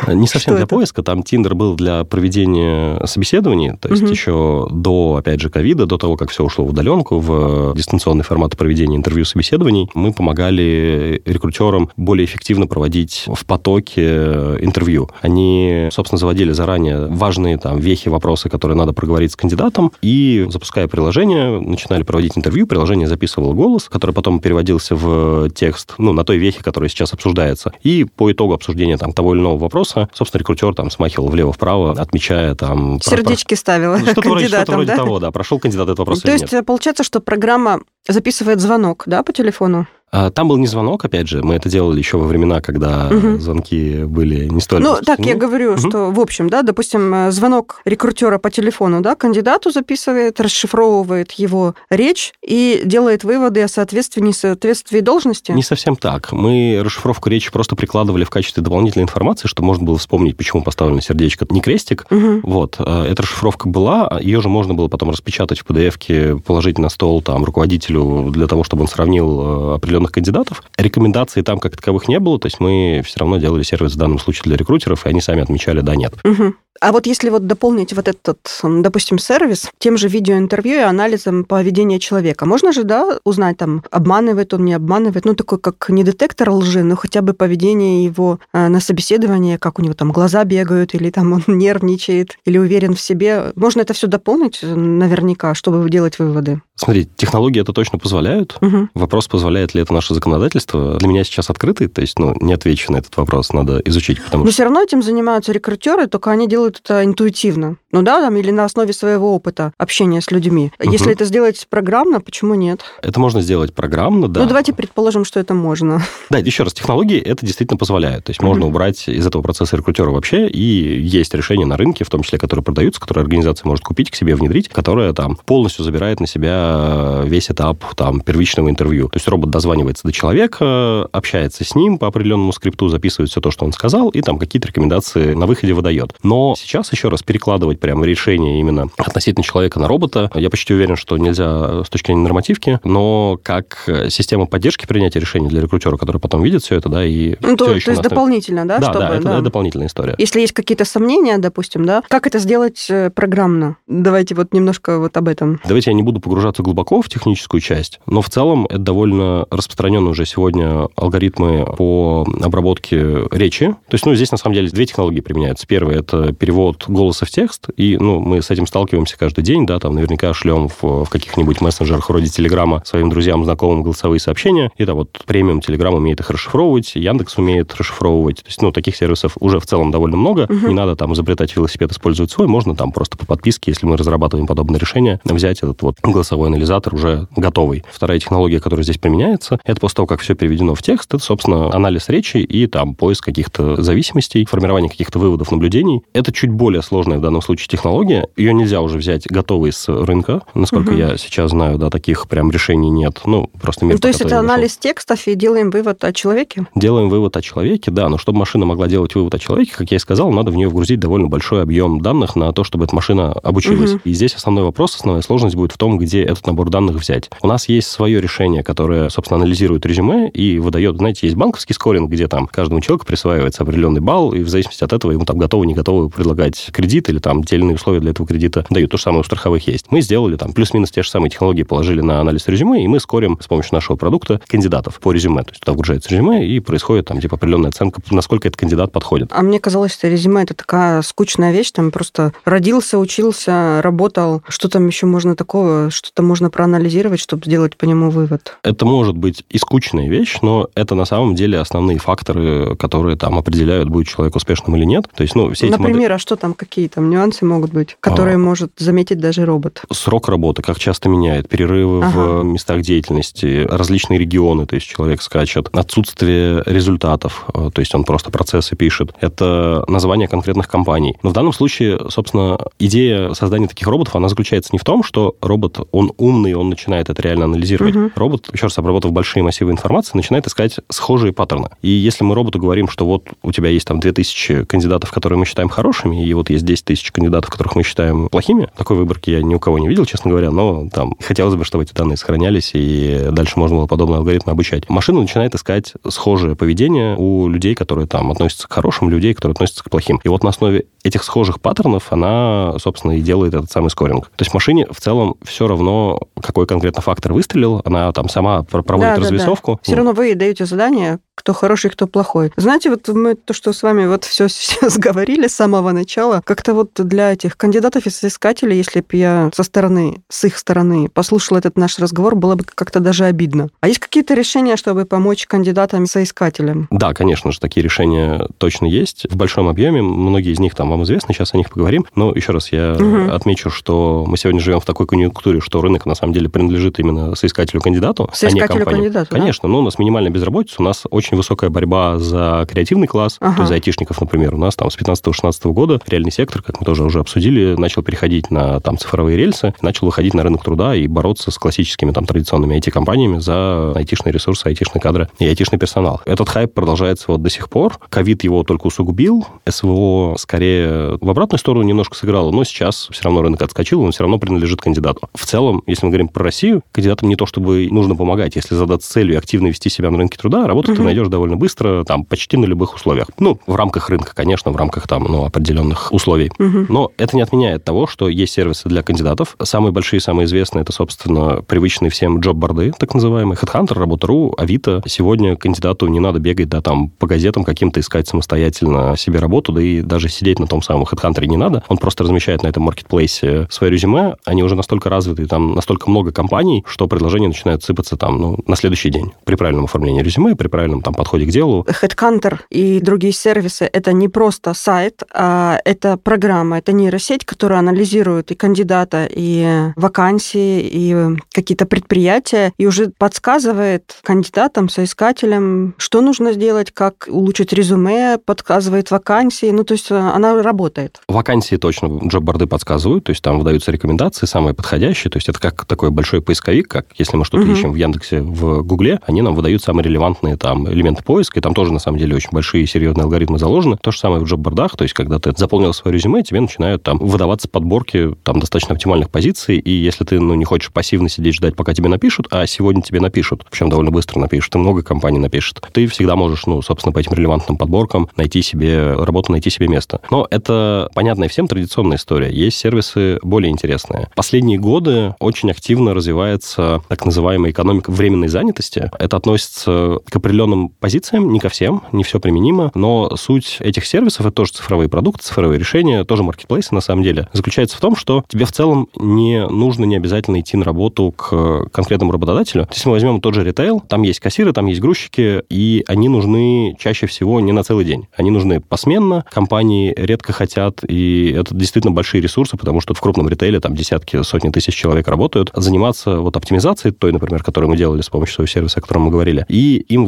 Не 0.08 0.28
совсем 0.28 0.42
Что 0.42 0.56
для 0.56 0.64
это? 0.64 0.76
поиска, 0.76 1.04
там 1.04 1.24
Тиндер 1.24 1.56
был 1.56 1.76
для 1.76 2.04
проведения 2.04 3.04
собеседований, 3.06 3.78
то 3.78 3.90
есть 3.90 4.04
угу. 4.04 4.12
еще 4.12 4.68
до, 4.72 5.18
опять 5.18 5.42
же, 5.42 5.50
ковида, 5.50 5.86
до 5.86 5.98
того, 5.98 6.18
как 6.18 6.30
все 6.32 6.44
ушло 6.44 6.66
в 6.66 6.70
удаленку, 6.70 7.20
в 7.20 7.74
дистанционный 7.76 8.24
формат 8.24 8.58
проведения 8.58 8.96
интервью 8.96 9.26
собеседований, 9.26 9.90
мы 9.94 10.14
помогали 10.14 11.22
рекрутерам 11.26 11.90
более 11.98 12.26
эффективно 12.26 12.68
проводить 12.68 13.26
в 13.28 13.46
потоке 13.46 14.55
интервью. 14.60 15.10
Они, 15.22 15.90
собственно, 15.92 16.20
заводили 16.20 16.52
заранее 16.52 17.08
важные 17.08 17.58
там 17.58 17.80
вехи, 17.80 18.10
вопросы, 18.10 18.50
которые 18.50 18.78
надо 18.78 18.94
проговорить 18.94 19.32
с 19.32 19.36
кандидатом, 19.36 19.92
и, 20.02 20.46
запуская 20.50 20.88
приложение, 20.88 21.60
начинали 21.60 22.04
проводить 22.04 22.38
интервью, 22.38 22.68
приложение 22.68 23.08
записывало 23.08 23.54
голос, 23.54 23.90
который 23.90 24.12
потом 24.12 24.40
переводился 24.40 24.96
в 24.96 25.50
текст, 25.50 25.96
ну, 25.98 26.14
на 26.14 26.24
той 26.24 26.38
вехе, 26.38 26.64
которая 26.64 26.90
сейчас 26.90 27.14
обсуждается. 27.14 27.72
И 27.84 28.06
по 28.06 28.32
итогу 28.32 28.54
обсуждения 28.54 28.98
там 28.98 29.14
того 29.14 29.34
или 29.34 29.42
иного 29.42 29.58
вопроса, 29.58 30.10
собственно, 30.14 30.40
рекрутер 30.40 30.74
там 30.74 30.90
смахивал 30.92 31.30
влево-вправо, 31.30 31.92
отмечая 31.92 32.56
там... 32.56 33.00
Сердечки 33.02 33.56
про... 33.56 33.60
ставила 33.60 33.98
ну, 33.98 34.06
что-то 34.06 34.30
вроде, 34.30 34.48
что 34.48 34.72
вроде 34.72 34.88
да? 34.88 34.96
того, 34.96 35.20
да, 35.20 35.32
прошел 35.32 35.60
кандидат 35.60 35.88
этот 35.88 36.00
вопрос 36.00 36.22
То 36.22 36.32
есть 36.32 36.52
нет. 36.52 36.66
получается, 36.66 37.04
что 37.04 37.20
программа 37.20 37.82
записывает 38.08 38.60
звонок, 38.60 39.04
да, 39.06 39.24
по 39.24 39.34
телефону? 39.34 39.88
А, 40.16 40.30
там 40.30 40.48
был 40.48 40.56
не 40.56 40.68
звонок, 40.68 41.04
опять 41.04 41.28
же, 41.28 41.44
мы 41.44 41.56
это 41.56 41.68
делали 41.68 41.98
еще 41.98 42.18
во 42.18 42.26
времена, 42.26 42.62
когда 42.62 43.10
угу. 43.12 43.38
звонки 43.38 44.06
были 44.06 44.46
не 44.46 44.62
столь... 44.62 44.82
Ну, 44.82 44.96
так 45.06 45.20
я 45.20 45.36
говорю, 45.36 45.74
угу. 45.74 45.90
что, 45.90 46.10
в 46.10 46.22
общем, 46.22 46.50
да, 46.50 46.62
допустим, 46.62 47.14
э, 47.14 47.32
звонок 47.32 47.82
рекрутера 47.84 48.38
по 48.38 48.50
телефону, 48.50 49.02
да, 49.02 49.16
кандидату 49.16 49.72
записывает, 49.72 50.40
расшифровывает 50.40 51.34
его 51.34 51.76
речь 51.90 52.34
и 52.42 52.82
делает 52.86 53.26
выводы 53.26 53.62
о 53.62 53.68
соответствии, 53.68 54.22
несоответствии 54.22 55.02
должности? 55.02 55.52
Не 55.52 55.64
совсем 55.64 55.98
так. 55.98 56.32
Мы 56.32 56.80
расшифровку 56.82 57.30
речи 57.30 57.52
просто 57.52 57.76
прикладывали 57.76 58.24
в 58.24 58.30
качестве 58.30 58.64
дополнительной 58.64 59.04
информации, 59.04 59.50
чтобы 59.50 59.68
можно 59.68 59.84
было 59.84 59.98
вспомнить, 59.98 60.38
почему 60.38 60.64
поставлено 60.64 61.02
сердечко, 61.02 61.46
не 61.50 61.60
крестик. 61.60 62.06
Угу. 62.10 62.40
Вот. 62.44 62.78
Э, 62.80 63.06
эта 63.12 63.22
расшифровка 63.24 63.68
была, 63.68 64.18
ее 64.22 64.40
же 64.40 64.48
можно 64.48 64.74
было 64.74 64.88
потом 64.88 65.10
распечатать 65.10 65.60
в 65.60 65.66
PDF-ке, 65.66 66.38
положить 66.38 66.78
на 66.78 66.88
стол 66.88 67.22
там 67.22 67.44
руководителю 67.44 68.32
для 68.32 68.48
того, 68.48 68.64
чтобы 68.64 68.84
он 68.84 68.88
сравнил 68.88 69.42
э, 69.42 69.76
определенные 69.76 70.05
определенных 70.06 70.12
кандидатов. 70.12 70.64
Рекомендаций 70.78 71.44
там 71.44 71.60
как 71.60 71.76
таковых 71.76 72.08
не 72.08 72.20
было, 72.20 72.40
то 72.40 72.48
есть 72.48 72.60
мы 72.60 73.02
все 73.06 73.20
равно 73.20 73.38
делали 73.38 73.64
сервис 73.64 73.94
в 73.94 73.98
данном 73.98 74.20
случае 74.20 74.44
для 74.46 74.58
рекрутеров, 74.58 75.06
и 75.06 75.10
они 75.10 75.22
сами 75.22 75.42
отмечали 75.42 75.82
«да», 75.82 75.96
«нет». 75.96 76.14
Угу. 76.24 76.56
А 76.82 76.92
вот 76.92 77.08
если 77.08 77.30
вот 77.30 77.48
дополнить 77.48 77.94
вот 77.94 78.08
этот, 78.08 78.38
допустим, 78.64 79.18
сервис 79.18 79.70
тем 79.78 79.98
же 79.98 80.08
видеоинтервью 80.08 80.76
и 80.76 80.80
анализом 80.80 81.46
поведения 81.46 82.00
человека, 82.00 82.46
можно 82.46 82.74
же, 82.74 82.84
да, 82.84 83.20
узнать 83.24 83.58
там, 83.58 83.84
обманывает 83.92 84.54
он, 84.54 84.66
не 84.66 84.74
обманывает, 84.74 85.26
ну, 85.26 85.36
такой 85.36 85.60
как 85.60 85.90
не 85.90 86.04
детектор 86.04 86.50
лжи, 86.52 86.84
но 86.84 86.96
хотя 86.96 87.22
бы 87.22 87.34
поведение 87.34 88.04
его 88.04 88.40
э, 88.54 88.68
на 88.68 88.80
собеседовании, 88.80 89.58
как 89.58 89.80
у 89.80 89.82
него 89.82 89.94
там 89.94 90.12
глаза 90.12 90.44
бегают, 90.44 90.94
или 90.94 91.10
там 91.10 91.34
он 91.34 91.44
нервничает, 91.48 92.38
или 92.46 92.58
уверен 92.58 92.96
в 92.96 93.02
себе. 93.02 93.54
Можно 93.56 93.82
это 93.82 93.94
все 93.94 94.08
дополнить 94.08 94.60
наверняка, 94.62 95.56
чтобы 95.56 95.90
делать 95.90 96.20
выводы? 96.20 96.62
Смотри, 96.76 97.08
технологии 97.16 97.62
это 97.62 97.72
точно 97.72 98.00
позволяют. 98.00 98.58
Угу. 98.60 98.90
Вопрос, 98.96 99.28
позволяет 99.28 99.74
ли 99.74 99.82
это 99.82 99.94
наше 99.94 100.14
законодательство, 100.14 100.98
для 100.98 101.08
меня 101.08 101.24
сейчас 101.24 101.50
открытый, 101.50 101.88
то 101.88 102.02
есть, 102.02 102.20
ну, 102.20 102.36
не 102.42 102.54
отвечу 102.54 102.92
на 102.92 102.98
этот 102.98 103.16
вопрос, 103.16 103.54
надо 103.54 103.82
изучить, 103.86 104.22
потому 104.24 104.44
Но 104.44 104.50
что... 104.50 104.56
все 104.56 104.64
равно 104.64 104.82
этим 104.84 105.02
занимаются 105.02 105.54
рекрутеры, 105.54 106.08
только 106.08 106.32
они 106.32 106.48
делают 106.48 106.65
это 106.68 107.04
интуитивно. 107.04 107.78
Ну 107.92 108.02
да, 108.02 108.20
там, 108.22 108.36
или 108.36 108.52
на 108.52 108.66
основе 108.66 108.92
своего 108.92 109.34
опыта 109.34 109.72
общения 109.78 110.20
с 110.20 110.30
людьми. 110.30 110.72
Угу. 110.80 110.92
Если 110.92 111.12
это 111.12 111.24
сделать 111.26 111.66
программно, 111.70 112.20
почему 112.20 112.54
нет? 112.54 112.82
Это 113.02 113.20
можно 113.20 113.42
сделать 113.42 113.74
программно, 113.74 114.28
да. 114.28 114.42
Ну 114.42 114.48
давайте 114.48 114.74
предположим, 114.74 115.24
что 115.24 115.40
это 115.40 115.54
можно. 115.54 116.02
Да, 116.30 116.40
еще 116.40 116.64
раз, 116.64 116.74
технологии 116.74 117.20
это 117.20 117.46
действительно 117.46 117.78
позволяют. 117.78 118.26
То 118.26 118.32
есть 118.32 118.40
угу. 118.42 118.48
можно 118.48 118.66
убрать 118.66 119.08
из 119.08 119.26
этого 119.26 119.42
процесса 119.42 119.78
рекрутера 119.78 120.10
вообще, 120.10 120.48
и 120.48 120.60
есть 120.60 121.34
решения 121.34 121.66
на 121.66 121.78
рынке, 121.78 122.04
в 122.04 122.10
том 122.10 122.24
числе, 122.24 122.40
которые 122.40 122.64
продаются, 122.64 123.00
которые 123.00 123.22
организация 123.22 123.68
может 123.68 123.86
купить 123.86 124.12
к 124.12 124.16
себе, 124.16 124.36
внедрить, 124.36 124.68
которая 124.70 125.14
там 125.14 125.38
полностью 125.46 125.86
забирает 125.86 126.20
на 126.20 126.28
себя 126.28 127.22
весь 127.24 127.50
этап 127.50 127.84
там 127.96 128.22
первичного 128.22 128.70
интервью. 128.70 129.08
То 129.10 129.18
есть 129.18 129.28
робот 129.28 129.52
дозванивается 129.52 130.04
до 130.04 130.12
человека, 130.12 131.08
общается 131.12 131.64
с 131.64 131.76
ним 131.76 131.98
по 131.98 132.08
определенному 132.08 132.52
скрипту, 132.52 132.90
записывает 132.90 133.30
все 133.30 133.40
то, 133.40 133.52
что 133.52 133.66
он 133.66 133.72
сказал, 133.72 134.10
и 134.10 134.22
там 134.22 134.38
какие-то 134.38 134.68
рекомендации 134.68 135.34
на 135.34 135.46
выходе 135.46 135.74
выдает. 135.74 136.16
Но 136.24 136.55
сейчас 136.56 136.92
еще 136.92 137.10
раз 137.10 137.24
перекладывать 137.24 137.80
прямо 137.80 138.06
решение 138.06 138.60
именно 138.60 138.90
относительно 138.98 139.44
человека 139.44 139.80
на 139.80 139.88
робота, 139.88 140.30
я 140.36 140.50
почти 140.50 140.74
уверен, 140.74 140.96
что 140.96 141.18
нельзя 141.18 141.84
с 141.84 141.90
точки 141.90 142.08
зрения 142.08 142.24
нормативки, 142.24 142.80
но 142.84 143.40
как 143.42 143.88
система 144.10 144.46
поддержки 144.46 144.86
принятия 144.86 145.20
решений 145.20 145.48
для 145.48 145.62
рекрутера, 145.62 145.98
который 145.98 146.20
потом 146.20 146.44
видит 146.44 146.64
все 146.64 146.76
это, 146.76 146.90
да, 146.90 147.06
и 147.06 147.36
ну, 147.42 147.56
то, 147.56 147.66
то 147.66 147.74
есть 147.74 148.02
дополнительно, 148.02 148.68
да? 148.68 148.80
Да, 148.80 148.92
чтобы, 148.92 149.00
да, 149.00 149.16
это, 149.16 149.24
да, 149.24 149.42
дополнительная 149.42 149.88
история. 149.88 150.16
Если 150.18 150.40
есть 150.40 150.54
какие-то 150.54 150.86
сомнения, 150.86 151.38
допустим, 151.38 151.86
да, 151.86 152.02
как 152.08 152.28
это 152.28 152.40
сделать 152.40 152.86
э, 152.90 153.10
программно? 153.10 153.78
Давайте 153.88 154.36
вот 154.36 154.54
немножко 154.54 155.00
вот 155.00 155.18
об 155.18 155.28
этом. 155.28 155.60
Давайте 155.66 155.92
я 155.92 155.96
не 155.96 156.04
буду 156.04 156.20
погружаться 156.20 156.64
глубоко 156.64 157.02
в 157.02 157.10
техническую 157.10 157.62
часть, 157.62 158.00
но 158.06 158.22
в 158.22 158.30
целом 158.30 158.66
это 158.66 158.80
довольно 158.80 159.46
распространенные 159.50 160.12
уже 160.12 160.26
сегодня 160.26 160.88
алгоритмы 160.96 161.66
по 161.78 162.26
обработке 162.42 163.28
речи. 163.32 163.68
То 163.88 163.94
есть, 163.94 164.06
ну, 164.06 164.16
здесь 164.16 164.32
на 164.32 164.38
самом 164.38 164.56
деле 164.56 164.70
две 164.70 164.86
технологии 164.86 165.22
применяются. 165.22 165.68
Первый– 165.68 165.96
это 166.00 166.34
перевод 166.46 166.86
голоса 166.88 167.26
в 167.26 167.32
текст, 167.32 167.70
и, 167.76 167.98
ну, 168.00 168.20
мы 168.20 168.44
с 168.44 168.52
этим 168.52 168.68
сталкиваемся 168.68 169.18
каждый 169.18 169.44
день, 169.44 169.66
да, 169.66 169.80
там 169.80 169.96
наверняка 169.96 170.32
шлем 170.36 170.68
в, 170.68 171.06
в 171.06 171.10
каких-нибудь 171.10 171.60
мессенджерах 171.60 172.08
вроде 172.08 172.28
Телеграма 172.28 172.84
своим 172.86 173.10
друзьям, 173.10 173.44
знакомым 173.46 173.82
голосовые 173.82 174.20
сообщения, 174.20 174.70
и 174.78 174.86
да, 174.86 174.94
вот 174.94 175.10
премиум 175.26 175.60
Телеграм 175.60 175.96
умеет 175.96 176.20
их 176.20 176.30
расшифровывать, 176.30 176.92
Яндекс 176.94 177.40
умеет 177.40 177.74
расшифровывать. 177.74 178.44
То 178.44 178.48
есть, 178.48 178.62
ну, 178.62 178.72
таких 178.72 178.96
сервисов 178.96 179.38
уже 179.40 179.60
в 179.60 179.66
целом 179.66 179.90
довольно 179.90 180.18
много. 180.18 180.42
Угу. 180.42 180.68
Не 180.68 180.76
надо 180.76 180.96
там 180.96 181.14
изобретать 181.14 181.56
велосипед, 181.56 181.92
использовать 181.92 182.30
свой, 182.30 182.46
можно 182.46 182.76
там 182.76 182.92
просто 182.92 183.18
по 183.18 183.26
подписке, 183.26 183.72
если 183.72 183.88
мы 183.88 183.98
разрабатываем 183.98 184.46
подобное 184.46 184.80
решение, 184.80 185.20
взять 185.24 185.64
этот 185.64 185.82
вот 185.82 185.98
голосовой 186.04 186.50
анализатор 186.50 186.94
уже 186.94 187.28
готовый. 187.36 187.84
Вторая 187.92 188.20
технология, 188.20 188.60
которая 188.60 188.84
здесь 188.84 189.00
применяется, 189.00 189.58
это 189.66 189.82
после 189.82 189.96
того, 189.96 190.06
как 190.06 190.22
все 190.22 190.36
переведено 190.36 190.76
в 190.76 190.84
текст, 190.84 191.12
это, 191.12 191.24
собственно, 191.24 191.74
анализ 191.74 192.08
речи 192.08 192.38
и 192.38 192.68
там 192.68 192.94
поиск 192.94 193.26
каких-то 193.26 193.82
зависимостей, 193.82 194.46
формирование 194.46 194.92
каких-то 194.92 195.18
выводов, 195.18 195.52
наблюдений. 195.52 196.04
Это 196.14 196.35
чуть 196.36 196.52
более 196.52 196.82
сложная 196.82 197.18
в 197.18 197.22
данном 197.22 197.42
случае 197.42 197.68
технология. 197.68 198.28
Ее 198.36 198.54
нельзя 198.54 198.82
уже 198.82 198.98
взять 198.98 199.26
готовой 199.28 199.72
с 199.72 199.88
рынка. 199.88 200.42
Насколько 200.54 200.92
угу. 200.92 200.98
я 200.98 201.18
сейчас 201.18 201.52
знаю, 201.52 201.78
да, 201.78 201.90
таких 201.90 202.28
прям 202.28 202.52
решений 202.52 202.90
нет. 202.90 203.22
Ну, 203.26 203.50
просто 203.62 203.86
мир, 203.86 203.96
ну, 203.96 204.00
То 204.00 204.08
есть 204.08 204.22
это 204.22 204.40
анализ 204.40 204.78
текстов 204.78 205.28
и 205.28 205.36
делаем 205.36 205.72
вывод 205.72 206.04
о 206.04 206.14
человеке? 206.14 206.68
Делаем 206.76 207.10
вывод 207.10 207.36
о 207.38 207.42
человеке, 207.42 207.92
да. 207.92 208.10
Но 208.10 208.18
чтобы 208.18 208.40
машина 208.40 208.66
могла 208.66 208.88
делать 208.88 209.16
вывод 209.16 209.34
о 209.34 209.40
человеке, 209.40 209.74
как 209.76 209.90
я 209.92 209.98
и 209.98 210.00
сказал, 210.00 210.32
надо 210.32 210.52
в 210.52 210.56
нее 210.56 210.68
вгрузить 210.68 211.00
довольно 211.00 211.28
большой 211.28 211.64
объем 211.64 212.02
данных 212.02 212.36
на 212.36 212.52
то, 212.52 212.64
чтобы 212.64 212.86
эта 212.86 212.96
машина 212.96 213.32
обучилась. 213.32 213.94
Угу. 213.94 214.02
И 214.04 214.14
здесь 214.14 214.36
основной 214.36 214.64
вопрос, 214.64 214.96
основная 214.96 215.22
сложность 215.22 215.56
будет 215.56 215.72
в 215.72 215.78
том, 215.78 215.98
где 215.98 216.24
этот 216.24 216.46
набор 216.46 216.70
данных 216.70 216.98
взять. 216.98 217.30
У 217.42 217.48
нас 217.48 217.70
есть 217.70 217.88
свое 217.88 218.22
решение, 218.22 218.64
которое, 218.64 219.10
собственно, 219.10 219.40
анализирует 219.42 219.86
резюме 219.86 220.30
и 220.30 220.60
выдает, 220.60 220.98
знаете, 220.98 221.28
есть 221.28 221.38
банковский 221.38 221.74
скоринг, 221.74 222.10
где 222.10 222.28
там 222.28 222.48
каждому 222.48 222.82
человеку 222.82 223.06
присваивается 223.06 223.64
определенный 223.64 224.02
балл, 224.02 224.34
и 224.34 224.44
в 224.44 224.50
зависимости 224.50 224.84
от 224.84 224.94
этого 224.94 225.12
ему 225.12 225.26
там 225.26 225.38
готовы, 225.38 225.66
не 225.66 225.74
готовы 225.74 226.10
предлагать 226.16 226.70
кредит 226.72 227.10
или 227.10 227.20
там 227.20 227.44
те 227.44 227.56
или 227.58 227.64
иные 227.64 227.76
условия 227.76 228.00
для 228.00 228.12
этого 228.12 228.28
кредита 228.28 228.66
дают. 228.70 228.92
То 228.92 228.98
же 228.98 229.04
самое 229.04 229.22
у 229.22 229.24
страховых 229.24 229.68
есть. 229.68 229.92
Мы 229.92 230.02
сделали 230.02 230.36
там 230.36 230.54
плюс-минус 230.54 230.92
те 230.92 231.04
же 231.04 231.10
самые 231.10 231.30
технологии, 231.30 231.64
положили 231.64 232.02
на 232.02 232.22
анализ 232.22 232.48
резюме, 232.48 232.84
и 232.84 232.88
мы 232.88 233.00
скорим 233.00 233.38
с 233.42 233.48
помощью 233.48 233.76
нашего 233.76 233.96
продукта 233.96 234.42
кандидатов 234.48 235.00
по 235.00 235.12
резюме. 235.12 235.44
То 235.44 235.52
есть 235.52 235.62
туда 235.62 235.74
вгружается 235.74 236.10
резюме, 236.10 236.48
и 236.48 236.60
происходит 236.60 237.06
там 237.06 237.20
типа 237.20 237.36
определенная 237.36 237.70
оценка, 237.70 238.02
насколько 238.10 238.48
этот 238.48 238.60
кандидат 238.60 238.92
подходит. 238.92 239.30
А 239.32 239.42
мне 239.42 239.60
казалось, 239.60 239.94
что 239.94 240.08
резюме 240.08 240.44
это 240.44 240.54
такая 240.54 241.02
скучная 241.02 241.52
вещь, 241.52 241.72
там 241.72 241.92
просто 241.92 242.34
родился, 242.46 242.98
учился, 242.98 243.82
работал, 243.82 244.42
что 244.48 244.70
там 244.70 244.88
еще 244.88 245.06
можно 245.06 245.36
такого, 245.36 245.90
что-то 245.92 246.24
можно 246.24 246.50
проанализировать, 246.50 247.20
чтобы 247.20 247.46
сделать 247.46 247.78
по 247.78 247.86
нему 247.86 248.10
вывод. 248.10 248.58
Это 248.64 248.86
может 248.86 249.16
быть 249.18 249.44
и 249.50 249.58
скучная 249.58 250.10
вещь, 250.10 250.38
но 250.42 250.70
это 250.76 250.96
на 250.96 251.06
самом 251.06 251.36
деле 251.36 251.60
основные 251.60 251.98
факторы, 251.98 252.76
которые 252.76 253.18
там 253.18 253.38
определяют, 253.38 253.90
будет 253.90 254.08
человек 254.08 254.36
успешным 254.36 254.76
или 254.76 254.86
нет. 254.86 255.06
То 255.16 255.24
есть, 255.24 255.36
ну, 255.36 255.52
все 255.54 255.68
Например, 255.68 256.05
например, 256.06 256.16
а 256.16 256.20
что 256.20 256.36
там, 256.36 256.54
какие 256.54 256.88
там 256.88 257.10
нюансы 257.10 257.46
могут 257.46 257.72
быть, 257.72 257.98
которые 258.00 258.36
а... 258.36 258.40
может 258.40 258.72
заметить 258.78 259.20
даже 259.20 259.46
робот? 259.46 259.82
Срок 259.92 260.30
работы, 260.30 260.62
как 260.62 260.80
часто 260.80 261.10
меняет, 261.10 261.50
перерывы 261.50 262.04
ага. 262.04 262.42
в 262.42 262.44
местах 262.44 262.82
деятельности, 262.82 263.66
различные 263.70 264.20
регионы, 264.20 264.66
то 264.66 264.76
есть 264.76 264.88
человек 264.88 265.22
скачет, 265.22 265.70
отсутствие 265.74 266.62
результатов, 266.66 267.46
э, 267.54 267.70
то 267.74 267.80
есть 267.80 267.96
он 267.96 268.04
просто 268.04 268.30
процессы 268.30 268.76
пишет. 268.76 269.14
Это 269.20 269.84
название 269.88 270.28
конкретных 270.28 270.68
компаний. 270.68 271.16
Но 271.24 271.32
в 271.32 271.34
данном 271.34 271.54
случае, 271.54 272.00
собственно, 272.10 272.58
идея 272.80 273.34
создания 273.34 273.68
таких 273.68 273.88
роботов, 273.88 274.16
она 274.16 274.30
заключается 274.30 274.70
не 274.74 274.80
в 274.80 274.84
том, 274.84 275.04
что 275.04 275.36
робот, 275.42 275.80
он 275.92 276.12
умный, 276.18 276.54
он 276.54 276.70
начинает 276.70 277.10
это 277.10 277.22
реально 277.22 277.46
анализировать. 277.46 277.96
Угу. 277.96 278.12
Робот, 278.16 278.50
еще 278.54 278.68
раз 278.68 278.78
обработав 278.78 279.12
большие 279.12 279.44
массивы 279.44 279.72
информации, 279.72 280.12
начинает 280.16 280.48
искать 280.48 280.80
схожие 280.90 281.34
паттерны. 281.34 281.70
И 281.82 281.90
если 281.90 282.24
мы 282.24 282.36
роботу 282.36 282.60
говорим, 282.60 282.90
что 282.90 283.06
вот 283.06 283.28
у 283.42 283.52
тебя 283.52 283.70
есть 283.70 283.88
там 283.88 284.00
2000 284.00 284.66
кандидатов, 284.66 285.12
которые 285.12 285.40
мы 285.40 285.46
считаем 285.46 285.70
хорошими, 285.70 285.95
и 286.04 286.34
вот 286.34 286.50
есть 286.50 286.66
10 286.66 286.86
тысяч 286.86 287.12
кандидатов, 287.12 287.50
которых 287.50 287.76
мы 287.76 287.84
считаем 287.84 288.30
плохими, 288.30 288.70
такой 288.78 288.98
выборки 288.98 289.30
я 289.30 289.42
ни 289.42 289.56
у 289.56 289.60
кого 289.60 289.80
не 289.80 289.88
видел, 289.88 290.06
честно 290.06 290.32
говоря, 290.32 290.52
но 290.52 290.90
там 290.90 291.16
хотелось 291.22 291.56
бы, 291.56 291.64
чтобы 291.64 291.84
эти 291.84 291.94
данные 291.94 292.18
сохранялись, 292.18 292.72
и 292.74 293.30
дальше 293.32 293.60
можно 293.60 293.78
было 293.78 293.88
подобные 293.88 294.18
алгоритмы 294.18 294.52
обучать. 294.52 294.90
Машина 294.90 295.22
начинает 295.22 295.56
искать 295.56 295.94
схожее 296.08 296.56
поведение 296.56 297.16
у 297.18 297.48
людей, 297.48 297.76
которые 297.76 298.08
там 298.08 298.32
относятся 298.32 298.68
к 298.68 298.74
хорошим, 298.74 299.10
людей, 299.10 299.34
которые 299.34 299.54
относятся 299.54 299.84
к 299.84 299.90
плохим. 299.90 300.20
И 300.24 300.28
вот 300.28 300.44
на 300.44 300.50
основе 300.50 300.86
этих 301.04 301.24
схожих 301.24 301.62
паттернов 301.62 302.12
она, 302.12 302.76
собственно, 302.80 303.14
и 303.14 303.22
делает 303.22 303.54
этот 303.54 303.72
самый 303.72 303.90
скоринг. 303.90 304.26
То 304.36 304.44
есть 304.44 304.54
машине 304.54 304.88
в 304.92 305.00
целом 305.00 305.36
все 305.44 305.68
равно, 305.68 306.20
какой 306.42 306.68
конкретно 306.68 307.02
фактор 307.02 307.34
выстрелил, 307.34 307.82
она 307.86 308.12
там 308.12 308.30
сама 308.30 308.64
проводит 308.64 309.16
да, 309.16 309.22
развесовку. 309.22 309.74
Да, 309.74 309.78
да. 309.78 309.82
Все 309.84 309.96
равно 309.96 310.14
вы 310.14 310.36
даете 310.36 310.66
задание, 310.66 311.20
кто 311.36 311.54
хороший, 311.54 311.92
кто 311.92 312.08
плохой. 312.08 312.52
Знаете, 312.56 312.90
вот 312.90 313.08
мы 313.10 313.36
то, 313.36 313.54
что 313.54 313.74
с 313.74 313.84
вами 313.84 314.08
вот 314.08 314.24
все 314.24 314.48
сейчас 314.50 314.98
говорили 314.98 315.48
с 315.48 315.56
самого 315.56 315.92
начала, 315.92 316.42
как-то 316.44 316.74
вот 316.74 316.92
для 316.96 317.34
этих 317.34 317.58
кандидатов 317.58 318.06
и 318.08 318.10
соискателей, 318.10 318.78
если 318.78 319.02
бы 319.02 319.08
я 319.12 319.50
со 319.54 319.64
стороны, 319.64 320.22
с 320.30 320.44
их 320.46 320.58
стороны 320.58 321.10
послушала 321.10 321.60
этот 321.60 321.78
наш 321.78 322.00
разговор, 322.00 322.36
было 322.36 322.56
бы 322.56 322.64
как-то 322.64 323.00
даже 323.00 323.26
обидно. 323.26 323.70
А 323.82 323.88
есть 323.88 324.00
какие-то 324.00 324.34
решения, 324.34 324.78
чтобы 324.78 325.06
помочь 325.06 325.46
кандидатам 325.46 326.04
и 326.04 326.08
соискателям? 326.08 326.88
Да, 326.92 327.14
конечно 327.14 327.52
же, 327.52 327.60
такие 327.60 327.84
решения 327.84 328.48
точно 328.58 328.86
есть. 328.86 329.28
В 329.30 329.36
большом 329.36 329.68
объеме, 329.68 330.02
многие 330.02 330.52
из 330.52 330.60
них 330.60 330.76
там 330.76 330.90
вам 330.90 331.04
известны, 331.04 331.34
сейчас 331.34 331.54
о 331.54 331.58
них 331.58 331.70
поговорим. 331.70 332.06
Но 332.16 332.32
еще 332.32 332.52
раз 332.52 332.72
я 332.72 332.94
угу. 332.94 333.32
отмечу, 333.32 333.70
что 333.70 334.26
мы 334.28 334.38
сегодня 334.38 334.62
живем 334.62 334.80
в 334.80 334.86
такой 334.86 335.08
конъюнктуре, 335.08 335.60
что 335.60 335.82
рынок 335.82 336.06
на 336.06 336.16
самом 336.16 336.34
деле 336.34 336.50
принадлежит 336.50 337.00
именно 337.00 337.36
соискателю-кандидату, 337.36 338.30
соискателю 338.34 338.62
а 338.62 338.74
не 338.74 338.80
компании. 338.80 339.02
кандидату, 339.02 339.32
Конечно, 339.32 339.68
да? 339.68 339.74
но 339.74 339.80
у 339.80 339.82
нас 339.82 339.98
минимальная 339.98 340.32
безработица, 340.32 340.76
у 340.80 340.84
нас 340.84 341.04
очень 341.10 341.25
очень 341.26 341.38
высокая 341.38 341.72
борьба 341.72 342.20
за 342.20 342.68
креативный 342.70 343.08
класс, 343.08 343.38
ага. 343.40 343.56
то 343.56 343.62
есть 343.62 343.70
за 343.70 343.76
айтишников, 343.76 344.22
например. 344.22 344.54
У 344.54 344.58
нас 344.58 344.76
там 344.76 344.92
с 344.92 344.98
15-16 344.98 345.72
года 345.72 346.00
реальный 346.08 346.32
сектор, 346.32 346.62
как 346.62 346.80
мы 346.80 346.86
тоже 346.86 347.04
уже 347.04 347.20
обсудили, 347.20 347.76
начал 347.78 348.04
переходить 348.04 348.52
на 348.52 348.80
там 348.80 348.98
цифровые 348.98 349.36
рельсы, 349.36 349.74
начал 349.82 350.06
выходить 350.06 350.36
на 350.36 350.44
рынок 350.44 350.64
труда 350.64 350.96
и 350.96 351.08
бороться 351.08 351.50
с 351.50 351.58
классическими 351.58 352.12
там 352.12 352.26
традиционными 352.26 352.78
IT-компаниями 352.78 353.40
за 353.40 353.94
айтишные 353.94 354.34
ресурсы, 354.34 354.68
айтишные 354.68 355.02
кадры 355.02 355.28
и 355.40 355.48
айтишный 355.48 355.80
персонал. 355.80 356.22
Этот 356.26 356.48
хайп 356.48 356.74
продолжается 356.74 357.26
вот 357.30 357.42
до 357.42 357.50
сих 357.50 357.70
пор. 357.70 357.98
Ковид 358.10 358.44
его 358.44 358.64
только 358.64 358.86
усугубил, 358.88 359.48
СВО 359.68 360.36
скорее 360.38 361.18
в 361.20 361.30
обратную 361.30 361.60
сторону 361.60 361.84
немножко 361.84 362.16
сыграло, 362.16 362.52
но 362.52 362.64
сейчас 362.64 363.08
все 363.12 363.24
равно 363.24 363.42
рынок 363.42 363.62
отскочил, 363.64 364.02
он 364.02 364.12
все 364.12 364.24
равно 364.24 364.38
принадлежит 364.38 364.82
кандидату. 364.82 365.28
В 365.34 365.46
целом, 365.46 365.82
если 365.88 366.06
мы 366.06 366.12
говорим 366.12 366.28
про 366.28 366.44
Россию, 366.44 366.84
кандидатам 366.92 367.30
не 367.30 367.36
то 367.36 367.48
чтобы 367.48 367.88
нужно 367.90 368.16
помогать, 368.16 368.56
если 368.56 368.76
задаться 368.76 369.12
целью 369.12 369.40
активно 369.40 369.68
вести 369.68 369.90
себя 369.90 370.12
на 370.12 370.20
рынке 370.20 370.38
труда, 370.38 370.68
работать 370.68 370.92
угу. 370.92 370.98
ты 370.98 371.04
найдешь 371.16 371.32
довольно 371.32 371.56
быстро, 371.56 372.04
там, 372.04 372.26
почти 372.26 372.58
на 372.58 372.66
любых 372.66 372.96
условиях. 372.96 373.28
Ну, 373.40 373.58
в 373.66 373.76
рамках 373.76 374.10
рынка, 374.10 374.34
конечно, 374.36 374.72
в 374.72 374.76
рамках 374.76 375.08
там, 375.08 375.24
ну, 375.24 375.46
определенных 375.46 376.12
условий. 376.12 376.52
Угу. 376.60 376.86
Но 376.90 377.12
это 377.18 377.36
не 377.38 377.42
отменяет 377.42 377.84
того, 377.86 378.06
что 378.06 378.28
есть 378.28 378.54
сервисы 378.54 378.90
для 378.90 379.02
кандидатов. 379.02 379.56
Самые 379.64 379.94
большие, 379.94 380.20
самые 380.20 380.46
известные, 380.46 380.82
это, 380.82 380.92
собственно, 380.92 381.62
привычные 381.62 382.10
всем 382.10 382.40
джоб-борды, 382.40 382.92
так 382.98 383.14
называемые, 383.14 383.58
Headhunter, 383.58 383.98
Работа.ру, 383.98 384.54
Авито. 384.58 385.02
Сегодня 385.06 385.56
кандидату 385.56 386.08
не 386.08 386.20
надо 386.20 386.40
бегать, 386.40 386.68
да, 386.68 386.82
там, 386.82 387.10
по 387.10 387.28
газетам 387.28 387.64
каким-то 387.64 388.02
искать 388.02 388.28
самостоятельно 388.28 389.16
себе 389.18 389.40
работу, 389.40 389.72
да 389.72 389.82
и 389.82 390.02
даже 390.02 390.28
сидеть 390.28 390.60
на 390.60 390.68
том 390.68 390.82
самом 390.82 391.04
Headhunter 391.04 391.46
не 391.46 391.58
надо. 391.58 391.84
Он 391.88 391.98
просто 391.98 392.24
размещает 392.24 392.64
на 392.64 392.68
этом 392.68 392.84
маркетплейсе 392.84 393.68
свое 393.70 393.92
резюме. 393.92 394.36
Они 394.46 394.64
уже 394.64 394.76
настолько 394.76 395.10
развиты, 395.10 395.48
там 395.48 395.76
настолько 395.76 396.10
много 396.10 396.32
компаний, 396.32 396.84
что 396.86 397.08
предложения 397.08 397.48
начинают 397.48 397.84
сыпаться 397.84 398.18
там, 398.18 398.38
ну, 398.38 398.60
на 398.68 398.76
следующий 398.76 399.10
день 399.10 399.32
при 399.46 399.56
правильном 399.56 399.86
оформлении 399.86 400.22
резюме, 400.22 400.56
при 400.56 400.68
правильном 400.68 401.02
там 401.06 401.14
подходе 401.14 401.46
к 401.46 401.50
делу. 401.50 401.86
Headhunter 402.02 402.60
и 402.70 403.00
другие 403.00 403.32
сервисы– 403.32 403.90
это 403.94 404.12
не 404.12 404.28
просто 404.28 404.74
сайт, 404.74 405.24
а 405.34 405.80
это 405.86 406.18
программа, 406.18 406.80
это 406.80 406.92
нейросеть, 406.92 407.46
которая 407.46 407.80
анализирует 407.80 408.52
и 408.52 408.56
кандидата, 408.56 409.28
и 409.30 409.92
вакансии, 409.96 410.82
и 410.82 411.38
какие-то 411.54 411.86
предприятия, 411.86 412.74
и 412.78 412.88
уже 412.88 413.12
подсказывает 413.18 414.18
кандидатам, 414.24 414.90
соискателям, 414.90 415.94
что 415.98 416.22
нужно 416.22 416.54
сделать, 416.54 416.92
как 416.92 417.28
улучшить 417.30 417.72
резюме, 417.72 418.40
подсказывает 418.44 419.12
вакансии. 419.12 419.70
Ну, 419.70 419.84
то 419.84 419.94
есть 419.94 420.10
э, 420.10 420.16
она 420.16 420.62
работает. 420.62 421.22
Вакансии 421.28 421.76
точно 421.76 422.20
джоб-борды 422.28 422.66
подсказывают, 422.66 423.26
то 423.26 423.30
есть 423.30 423.44
там 423.44 423.60
выдаются 423.60 423.92
рекомендации, 423.92 424.48
самые 424.48 424.74
подходящие. 424.74 425.30
То 425.30 425.38
есть 425.38 425.50
это 425.50 425.60
как 425.60 425.86
такой 425.86 426.10
большой 426.10 426.42
поисковик, 426.42 426.88
как 426.88 427.06
если 427.16 427.38
мы 427.38 427.46
что-то 427.46 427.64
угу. 427.64 427.74
ищем 427.74 427.92
в 427.92 427.96
Яндексе, 427.96 428.42
в 428.42 428.82
Гугле, 428.82 429.20
они 429.28 429.44
нам 429.44 429.54
выдают 429.54 429.84
самые 429.84 430.06
релевантные 430.06 430.58
там 430.58 430.88
элементы 430.96 431.24
поиска, 431.24 431.60
и 431.60 431.62
там 431.62 431.74
тоже, 431.74 431.94
на 431.94 432.00
самом 432.00 432.18
деле, 432.18 432.36
очень 432.36 432.50
большие 432.52 432.84
и 432.84 432.88
серьезные 432.88 433.24
алгоритмы 433.24 433.60
заложены. 433.60 433.98
То 434.02 434.12
же 434.12 434.20
самое 434.20 434.42
в 434.42 434.46
джоб-бордах, 434.46 434.96
то 434.98 435.04
есть 435.04 435.14
когда 435.14 435.40
ты 435.40 435.54
заполнил 435.56 435.94
свое 435.94 436.16
резюме, 436.16 436.44
тебе 436.44 436.62
начинают 436.62 437.04
там 437.04 437.18
выдаваться 437.18 437.68
подборки 437.68 438.36
там 438.44 438.60
достаточно 438.60 438.94
оптимальных 438.94 439.30
позиций, 439.30 439.78
и 439.78 439.92
если 439.92 440.24
ты, 440.24 440.40
ну, 440.40 440.56
не 440.56 440.66
хочешь 440.66 440.92
пассивно 440.92 441.30
сидеть 441.30 441.56
ждать, 441.56 441.76
пока 441.76 441.94
тебе 441.94 442.10
напишут, 442.10 442.48
а 442.52 442.66
сегодня 442.68 443.02
тебе 443.02 443.20
напишут, 443.20 443.66
причем 443.70 443.90
довольно 443.90 444.12
быстро 444.12 444.40
напишут, 444.40 444.76
и 444.76 444.78
много 444.78 445.04
компаний 445.04 445.40
напишет, 445.40 445.82
ты 445.92 446.08
всегда 446.08 446.36
можешь, 446.36 446.66
ну, 446.66 446.82
собственно, 446.82 447.12
по 447.14 447.20
этим 447.20 447.34
релевантным 447.34 447.78
подборкам 447.78 448.30
найти 448.38 448.62
себе 448.62 449.14
работу, 449.14 449.52
найти 449.52 449.70
себе 449.70 449.88
место. 449.88 450.22
Но 450.32 450.48
это 450.50 451.10
понятная 451.14 451.50
всем 451.50 451.68
традиционная 451.68 452.18
история. 452.18 452.52
Есть 452.52 452.78
сервисы 452.78 453.40
более 453.44 453.72
интересные. 453.72 454.30
Последние 454.36 454.80
годы 454.80 455.36
очень 455.40 455.72
активно 455.72 456.14
развивается 456.14 457.02
так 457.08 457.26
называемая 457.26 457.72
экономика 457.72 458.12
временной 458.12 458.48
занятости. 458.48 459.10
Это 459.20 459.38
относится 459.38 460.20
к 460.30 460.36
определенным 460.36 460.85
позициям, 460.90 461.52
не 461.52 461.60
ко 461.60 461.70
всем, 461.70 462.04
не 462.12 462.24
все 462.24 462.40
применимо, 462.40 462.92
но 462.96 463.36
суть 463.36 463.78
этих 463.80 464.06
сервисов, 464.06 464.42
это 464.42 464.52
тоже 464.52 464.74
цифровые 464.74 465.10
продукты, 465.10 465.44
цифровые 465.44 465.80
решения, 465.80 466.24
тоже 466.24 466.44
маркетплейсы 466.44 466.94
на 466.94 467.02
самом 467.02 467.24
деле, 467.24 467.48
заключается 467.54 467.98
в 467.98 468.00
том, 468.00 468.16
что 468.16 468.44
тебе 468.48 468.66
в 468.66 468.72
целом 468.72 469.08
не 469.18 469.68
нужно, 469.68 470.06
не 470.06 470.16
обязательно 470.16 470.60
идти 470.60 470.78
на 470.78 470.86
работу 470.86 471.32
к 471.32 471.90
конкретному 471.92 472.32
работодателю. 472.32 472.88
Если 472.92 473.08
мы 473.08 473.14
возьмем 473.14 473.42
тот 473.42 473.54
же 473.54 473.64
ритейл, 473.64 474.02
там 474.02 474.24
есть 474.24 474.40
кассиры, 474.40 474.74
там 474.74 474.86
есть 474.88 475.02
грузчики, 475.02 475.64
и 475.70 476.04
они 476.08 476.30
нужны 476.30 476.96
чаще 477.00 477.28
всего 477.28 477.60
не 477.60 477.72
на 477.72 477.84
целый 477.84 478.06
день. 478.06 478.28
Они 478.36 478.52
нужны 478.52 478.80
посменно, 478.80 479.46
компании 479.52 480.14
редко 480.16 480.54
хотят, 480.54 481.02
и 481.08 481.56
это 481.58 481.76
действительно 481.76 482.14
большие 482.14 482.42
ресурсы, 482.42 482.78
потому 482.78 483.02
что 483.02 483.14
в 483.14 483.22
крупном 483.22 483.50
ритейле 483.50 483.80
там 483.80 483.96
десятки, 483.96 484.42
сотни 484.44 484.70
тысяч 484.70 484.96
человек 484.96 485.28
работают, 485.28 485.72
заниматься 485.76 486.40
вот 486.40 486.56
оптимизацией 486.58 487.14
той, 487.14 487.32
например, 487.32 487.64
которую 487.64 487.90
мы 487.90 487.98
делали 487.98 488.22
с 488.22 488.30
помощью 488.30 488.56
своего 488.56 488.68
сервиса, 488.68 489.00
о 489.00 489.02
котором 489.02 489.24
мы 489.24 489.32
говорили, 489.32 489.66
и 489.70 489.98
им 490.10 490.26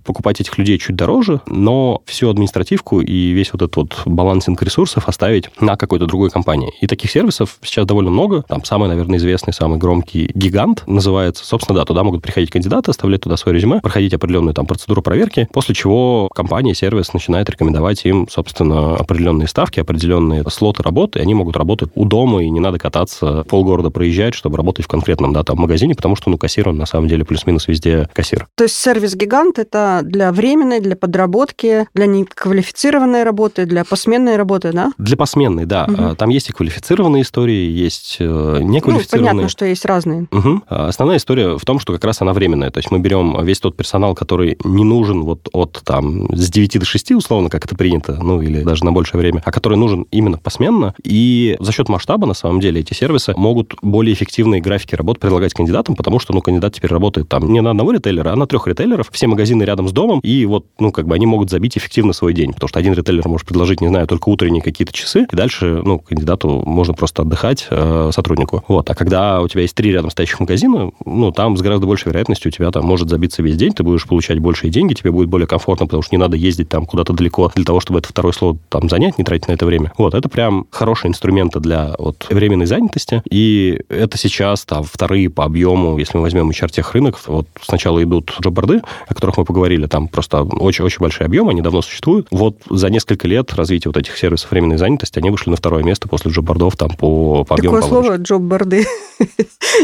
покупать 0.00 0.40
этих 0.40 0.56
людей 0.58 0.78
чуть 0.78 0.96
дороже, 0.96 1.40
но 1.46 2.02
всю 2.06 2.30
административку 2.30 3.00
и 3.00 3.30
весь 3.30 3.52
вот 3.52 3.62
этот 3.62 3.76
вот 3.76 4.02
балансинг 4.06 4.62
ресурсов 4.62 5.08
оставить 5.08 5.50
на 5.60 5.76
какой-то 5.76 6.06
другой 6.06 6.30
компании. 6.30 6.72
И 6.80 6.86
таких 6.86 7.10
сервисов 7.10 7.58
сейчас 7.62 7.86
довольно 7.86 8.10
много. 8.10 8.42
Там 8.48 8.64
самый, 8.64 8.88
наверное, 8.88 9.18
известный, 9.18 9.52
самый 9.52 9.78
громкий 9.78 10.30
гигант 10.34 10.84
называется. 10.86 11.44
Собственно, 11.44 11.78
да, 11.78 11.84
туда 11.84 12.02
могут 12.02 12.22
приходить 12.22 12.50
кандидаты, 12.50 12.90
оставлять 12.90 13.22
туда 13.22 13.36
свое 13.36 13.56
резюме, 13.56 13.80
проходить 13.80 14.14
определенную 14.14 14.54
там 14.54 14.66
процедуру 14.66 15.02
проверки, 15.02 15.48
после 15.52 15.74
чего 15.74 16.28
компания, 16.34 16.74
сервис 16.74 17.12
начинает 17.12 17.48
рекомендовать 17.50 18.04
им, 18.04 18.28
собственно, 18.30 18.96
определенные 18.96 19.48
ставки, 19.48 19.80
определенные 19.80 20.44
слоты 20.50 20.82
работы, 20.82 21.18
и 21.18 21.22
они 21.22 21.34
могут 21.34 21.56
работать 21.56 21.90
у 21.94 22.04
дома, 22.04 22.42
и 22.42 22.50
не 22.50 22.60
надо 22.60 22.78
кататься 22.78 23.44
полгорода 23.48 23.90
проезжать, 23.90 24.34
чтобы 24.34 24.56
работать 24.56 24.84
в 24.84 24.88
конкретном, 24.88 25.32
да, 25.32 25.42
там, 25.42 25.58
магазине, 25.58 25.94
потому 25.94 26.16
что, 26.16 26.30
ну, 26.30 26.38
кассир, 26.38 26.68
он 26.68 26.76
на 26.76 26.86
самом 26.86 27.08
деле 27.08 27.24
плюс-минус 27.24 27.68
везде 27.68 28.08
кассир. 28.12 28.48
То 28.54 28.64
есть 28.64 28.76
сервис-гигант 28.76 29.58
это 29.58 29.73
для 30.02 30.32
временной, 30.32 30.80
для 30.80 30.96
подработки, 30.96 31.86
для 31.94 32.06
неквалифицированной 32.06 33.24
работы, 33.24 33.66
для 33.66 33.84
посменной 33.84 34.36
работы, 34.36 34.72
да? 34.72 34.92
Для 34.98 35.16
посменной, 35.16 35.66
да. 35.66 35.86
Угу. 35.88 36.16
Там 36.16 36.28
есть 36.30 36.50
и 36.50 36.52
квалифицированные 36.52 37.22
истории, 37.22 37.70
есть 37.70 38.16
э, 38.20 38.58
неквалифицированные. 38.62 39.32
Ну, 39.32 39.38
понятно, 39.38 39.48
что 39.48 39.64
есть 39.64 39.84
разные. 39.84 40.26
Угу. 40.30 40.62
Основная 40.68 41.18
история 41.18 41.58
в 41.58 41.64
том, 41.64 41.78
что 41.78 41.92
как 41.92 42.04
раз 42.04 42.20
она 42.22 42.32
временная. 42.32 42.70
То 42.70 42.78
есть 42.78 42.90
мы 42.90 42.98
берем 42.98 43.44
весь 43.44 43.60
тот 43.60 43.76
персонал, 43.76 44.14
который 44.14 44.56
не 44.64 44.84
нужен 44.84 45.22
вот 45.22 45.48
от 45.52 45.82
там 45.84 46.34
с 46.34 46.50
9 46.50 46.78
до 46.78 46.84
6, 46.84 47.12
условно, 47.12 47.50
как 47.50 47.64
это 47.64 47.76
принято, 47.76 48.18
ну 48.22 48.40
или 48.40 48.62
даже 48.62 48.84
на 48.84 48.92
большее 48.92 49.20
время, 49.20 49.42
а 49.44 49.50
который 49.50 49.78
нужен 49.78 50.06
именно 50.10 50.38
посменно. 50.38 50.94
И 51.02 51.56
за 51.60 51.72
счет 51.72 51.88
масштаба, 51.88 52.26
на 52.26 52.34
самом 52.34 52.60
деле, 52.60 52.80
эти 52.80 52.94
сервисы 52.94 53.34
могут 53.36 53.74
более 53.82 54.14
эффективные 54.14 54.60
графики 54.60 54.94
работ 54.94 55.18
предлагать 55.18 55.54
кандидатам, 55.54 55.96
потому 55.96 56.18
что, 56.18 56.32
ну, 56.32 56.40
кандидат 56.40 56.74
теперь 56.74 56.90
работает 56.90 57.28
там 57.28 57.52
не 57.52 57.60
на 57.60 57.70
одного 57.70 57.92
ритейлера, 57.92 58.32
а 58.32 58.36
на 58.36 58.46
трех 58.46 58.66
ритейлеров. 58.66 59.08
Все 59.10 59.26
магазины 59.26 59.63
магазины 59.64 59.74
рядом 59.74 59.88
с 59.88 59.92
домом, 59.92 60.20
и 60.20 60.46
вот, 60.46 60.66
ну, 60.78 60.92
как 60.92 61.06
бы 61.06 61.14
они 61.14 61.26
могут 61.26 61.50
забить 61.50 61.76
эффективно 61.76 62.12
свой 62.12 62.34
день, 62.34 62.52
потому 62.52 62.68
что 62.68 62.78
один 62.78 62.94
ритейлер 62.94 63.26
может 63.28 63.46
предложить, 63.46 63.80
не 63.80 63.88
знаю, 63.88 64.06
только 64.06 64.28
утренние 64.28 64.62
какие-то 64.62 64.92
часы, 64.92 65.26
и 65.30 65.36
дальше, 65.36 65.80
ну, 65.84 65.98
кандидату 65.98 66.62
можно 66.66 66.94
просто 66.94 67.22
отдыхать, 67.22 67.66
э, 67.70 68.10
сотруднику. 68.12 68.62
Вот. 68.68 68.90
А 68.90 68.94
когда 68.94 69.40
у 69.40 69.48
тебя 69.48 69.62
есть 69.62 69.74
три 69.74 69.92
рядом 69.92 70.10
стоящих 70.10 70.40
магазина, 70.40 70.90
ну, 71.04 71.32
там 71.32 71.56
с 71.56 71.62
гораздо 71.62 71.86
большей 71.86 72.08
вероятностью 72.08 72.50
у 72.50 72.52
тебя 72.52 72.70
там 72.70 72.84
может 72.84 73.08
забиться 73.08 73.42
весь 73.42 73.56
день, 73.56 73.72
ты 73.72 73.82
будешь 73.82 74.06
получать 74.06 74.38
большие 74.38 74.70
деньги, 74.70 74.94
тебе 74.94 75.10
будет 75.10 75.28
более 75.28 75.46
комфортно, 75.46 75.86
потому 75.86 76.02
что 76.02 76.14
не 76.14 76.18
надо 76.20 76.36
ездить 76.36 76.68
там 76.68 76.86
куда-то 76.86 77.12
далеко 77.12 77.50
для 77.54 77.64
того, 77.64 77.80
чтобы 77.80 77.98
это 77.98 78.08
второй 78.08 78.32
слот 78.32 78.58
там 78.68 78.88
занять, 78.88 79.18
не 79.18 79.24
тратить 79.24 79.48
на 79.48 79.52
это 79.52 79.66
время. 79.66 79.92
Вот, 79.98 80.14
это 80.14 80.28
прям 80.28 80.66
хорошие 80.70 81.10
инструменты 81.10 81.60
для 81.60 81.94
вот 81.98 82.26
временной 82.30 82.66
занятости, 82.66 83.22
и 83.30 83.80
это 83.88 84.18
сейчас 84.18 84.64
там 84.64 84.84
вторые 84.84 85.30
по 85.30 85.44
объему, 85.44 85.98
если 85.98 86.16
мы 86.18 86.22
возьмем 86.22 86.50
HR 86.50 86.84
рынок, 86.92 87.20
вот 87.26 87.46
сначала 87.62 88.02
идут 88.02 88.32
джобборды, 88.40 88.82
о 89.06 89.14
которых 89.14 89.38
мы 89.38 89.44
поговорили, 89.44 89.53
там 89.88 90.08
просто 90.08 90.42
очень-очень 90.42 90.98
большие 91.00 91.26
объемы, 91.26 91.50
они 91.50 91.62
давно 91.62 91.82
существуют. 91.82 92.28
Вот 92.30 92.58
за 92.68 92.90
несколько 92.90 93.28
лет 93.28 93.52
развития 93.54 93.88
вот 93.88 93.96
этих 93.96 94.16
сервисов 94.16 94.50
временной 94.50 94.78
занятости 94.78 95.18
они 95.18 95.30
вышли 95.30 95.50
на 95.50 95.56
второе 95.56 95.82
место 95.82 96.08
после 96.08 96.30
джоббордов 96.30 96.76
там 96.76 96.90
по, 96.90 97.44
по 97.44 97.54
объему. 97.54 97.76
Такое 97.76 97.88
слово 97.88 98.16
джобборды. 98.16 98.86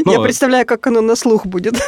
Я 0.06 0.18
ну, 0.18 0.22
представляю, 0.22 0.66
как 0.66 0.87
оно 0.87 1.00
на 1.00 1.16
слух 1.16 1.46
будет. 1.46 1.80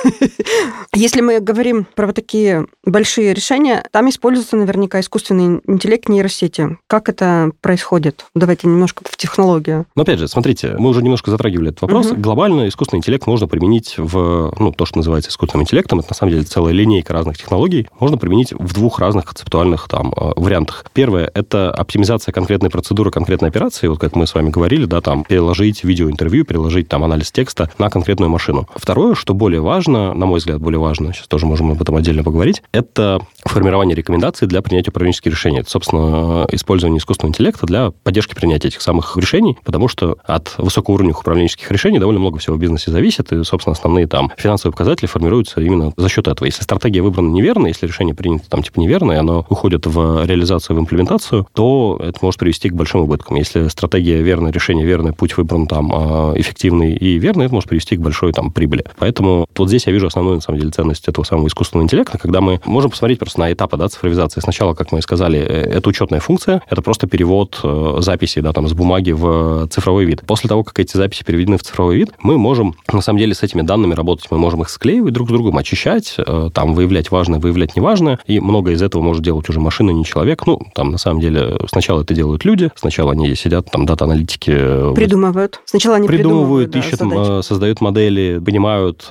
Если 0.94 1.20
мы 1.20 1.40
говорим 1.40 1.86
про 1.94 2.06
вот 2.06 2.16
такие 2.16 2.66
большие 2.84 3.34
решения, 3.34 3.84
там 3.90 4.08
используется 4.08 4.56
наверняка 4.56 5.00
искусственный 5.00 5.60
интеллект 5.66 6.08
нейросети. 6.08 6.78
Как 6.86 7.08
это 7.08 7.52
происходит? 7.60 8.26
Давайте 8.34 8.68
немножко 8.68 9.02
в 9.04 9.16
технологию. 9.16 9.86
Ну, 9.94 10.02
опять 10.02 10.18
же, 10.18 10.28
смотрите, 10.28 10.74
мы 10.78 10.90
уже 10.90 11.02
немножко 11.02 11.30
затрагивали 11.30 11.70
этот 11.70 11.82
вопрос. 11.82 12.12
Угу. 12.12 12.20
Глобально 12.20 12.68
искусственный 12.68 12.98
интеллект 12.98 13.26
можно 13.26 13.46
применить 13.46 13.94
в, 13.96 14.54
ну, 14.58 14.72
то, 14.72 14.84
что 14.84 14.98
называется 14.98 15.30
искусственным 15.30 15.64
интеллектом. 15.64 16.00
Это, 16.00 16.08
на 16.10 16.14
самом 16.14 16.32
деле, 16.32 16.44
целая 16.44 16.72
линейка 16.72 17.12
разных 17.12 17.38
технологий. 17.38 17.71
Можно 17.98 18.18
применить 18.18 18.52
в 18.52 18.74
двух 18.74 18.98
разных 18.98 19.26
концептуальных 19.26 19.88
там 19.88 20.12
э, 20.16 20.32
вариантах. 20.36 20.84
Первое– 20.92 21.30
это 21.34 21.70
оптимизация 21.70 22.32
конкретной 22.32 22.70
процедуры, 22.70 23.10
конкретной 23.10 23.48
операции. 23.48 23.86
Вот 23.86 23.98
как 23.98 24.14
мы 24.16 24.26
с 24.26 24.34
вами 24.34 24.50
говорили, 24.50 24.84
да, 24.84 25.00
там 25.00 25.24
переложить 25.24 25.84
видеоинтервью, 25.84 26.44
переложить 26.44 26.88
там 26.88 27.04
анализ 27.04 27.32
текста 27.32 27.70
на 27.78 27.90
конкретную 27.90 28.30
машину. 28.30 28.68
Второе, 28.74 29.14
что 29.14 29.34
более 29.34 29.60
важно, 29.60 30.14
на 30.14 30.26
мой 30.26 30.38
взгляд, 30.38 30.60
более 30.60 30.80
важно, 30.80 31.12
сейчас 31.12 31.28
тоже 31.28 31.46
можем 31.46 31.70
об 31.72 31.80
этом 31.80 31.96
отдельно 31.96 32.22
поговорить, 32.22 32.62
это 32.72 33.20
формирование 33.44 33.96
рекомендаций 33.96 34.46
для 34.48 34.62
принятия 34.62 34.90
управленческих 34.90 35.32
решений. 35.32 35.60
Это, 35.60 35.70
собственно, 35.70 36.46
использование 36.52 36.98
искусственного 36.98 37.30
интеллекта 37.30 37.66
для 37.66 37.90
поддержки 37.90 38.34
принятия 38.34 38.68
этих 38.68 38.82
самых 38.82 39.16
решений, 39.16 39.56
потому 39.64 39.88
что 39.88 40.18
от 40.24 40.54
высокого 40.58 40.94
уровня 40.94 41.14
управленческих 41.14 41.70
решений 41.70 41.98
довольно 41.98 42.20
много 42.20 42.38
всего 42.38 42.56
в 42.56 42.58
бизнесе 42.58 42.90
зависит, 42.90 43.32
и, 43.32 43.44
собственно, 43.44 43.72
основные 43.72 44.06
там 44.06 44.30
финансовые 44.36 44.72
показатели 44.72 45.06
формируются 45.06 45.60
именно 45.60 45.92
за 45.96 46.08
счет 46.08 46.28
этого. 46.28 46.46
Если 46.46 46.62
стратегия 46.62 47.02
выбрана 47.02 47.30
неверно, 47.30 47.61
если 47.66 47.86
решение 47.86 48.14
принято 48.14 48.48
там 48.48 48.62
типа 48.62 48.80
неверно, 48.80 49.12
и 49.12 49.16
оно 49.16 49.46
уходит 49.48 49.86
в 49.86 50.24
реализацию, 50.24 50.76
в 50.76 50.80
имплементацию, 50.80 51.46
то 51.54 51.98
это 52.02 52.18
может 52.22 52.38
привести 52.40 52.68
к 52.68 52.74
большим 52.74 53.02
убыткам. 53.02 53.36
Если 53.36 53.68
стратегия 53.68 54.22
верная, 54.22 54.52
решение 54.52 54.86
верное, 54.86 55.12
путь 55.12 55.36
выбран 55.36 55.66
там 55.66 55.92
а, 55.92 56.34
эффективный 56.36 56.94
и 56.94 57.18
верный, 57.18 57.46
это 57.46 57.54
может 57.54 57.68
привести 57.68 57.96
к 57.96 58.00
большой 58.00 58.32
там 58.32 58.50
прибыли. 58.50 58.84
Поэтому 58.98 59.46
вот 59.56 59.68
здесь 59.68 59.86
я 59.86 59.92
вижу 59.92 60.06
основную, 60.06 60.36
на 60.36 60.42
самом 60.42 60.58
деле, 60.58 60.70
ценность 60.70 61.08
этого 61.08 61.24
самого 61.24 61.48
искусственного 61.48 61.84
интеллекта, 61.84 62.18
когда 62.18 62.40
мы 62.40 62.60
можем 62.64 62.90
посмотреть 62.90 63.18
просто 63.18 63.40
на 63.40 63.52
этапы 63.52 63.76
да, 63.76 63.88
цифровизации. 63.88 64.40
Сначала, 64.40 64.74
как 64.74 64.92
мы 64.92 64.98
и 64.98 65.02
сказали, 65.02 65.38
э, 65.38 65.76
это 65.76 65.88
учетная 65.88 66.20
функция, 66.20 66.62
это 66.68 66.82
просто 66.82 67.06
перевод 67.06 67.60
э, 67.62 67.96
записей 68.00 68.42
да, 68.42 68.52
там, 68.52 68.68
с 68.68 68.72
бумаги 68.72 69.12
в 69.12 69.68
цифровой 69.68 70.04
вид. 70.04 70.22
После 70.26 70.48
того, 70.48 70.64
как 70.64 70.78
эти 70.78 70.96
записи 70.96 71.24
переведены 71.24 71.58
в 71.58 71.62
цифровой 71.62 71.96
вид, 71.96 72.10
мы 72.22 72.38
можем, 72.38 72.74
на 72.92 73.00
самом 73.00 73.18
деле, 73.18 73.34
с 73.34 73.42
этими 73.42 73.62
данными 73.62 73.94
работать. 73.94 74.26
Мы 74.30 74.38
можем 74.38 74.62
их 74.62 74.68
склеивать 74.68 75.12
друг 75.12 75.28
с 75.28 75.32
другом, 75.32 75.58
очищать, 75.58 76.14
э, 76.18 76.50
там, 76.52 76.74
выявлять 76.74 77.10
важное, 77.10 77.38
неважное, 77.76 78.18
и 78.26 78.40
много 78.40 78.72
из 78.72 78.82
этого 78.82 79.02
может 79.02 79.22
делать 79.22 79.48
уже 79.48 79.60
машина, 79.60 79.90
не 79.90 80.04
человек. 80.04 80.46
Ну, 80.46 80.60
там, 80.74 80.90
на 80.90 80.98
самом 80.98 81.20
деле, 81.20 81.58
сначала 81.68 82.02
это 82.02 82.14
делают 82.14 82.44
люди, 82.44 82.70
сначала 82.76 83.12
они 83.12 83.34
сидят, 83.34 83.70
там, 83.70 83.86
дата-аналитики... 83.86 84.94
Придумывают. 84.94 85.60
Сначала 85.64 85.96
они 85.96 86.08
придумывают, 86.08 86.72
придумывают 86.72 86.76
ищут, 86.76 86.98
задачи. 86.98 87.46
создают 87.46 87.80
модели, 87.80 88.40
понимают, 88.44 89.06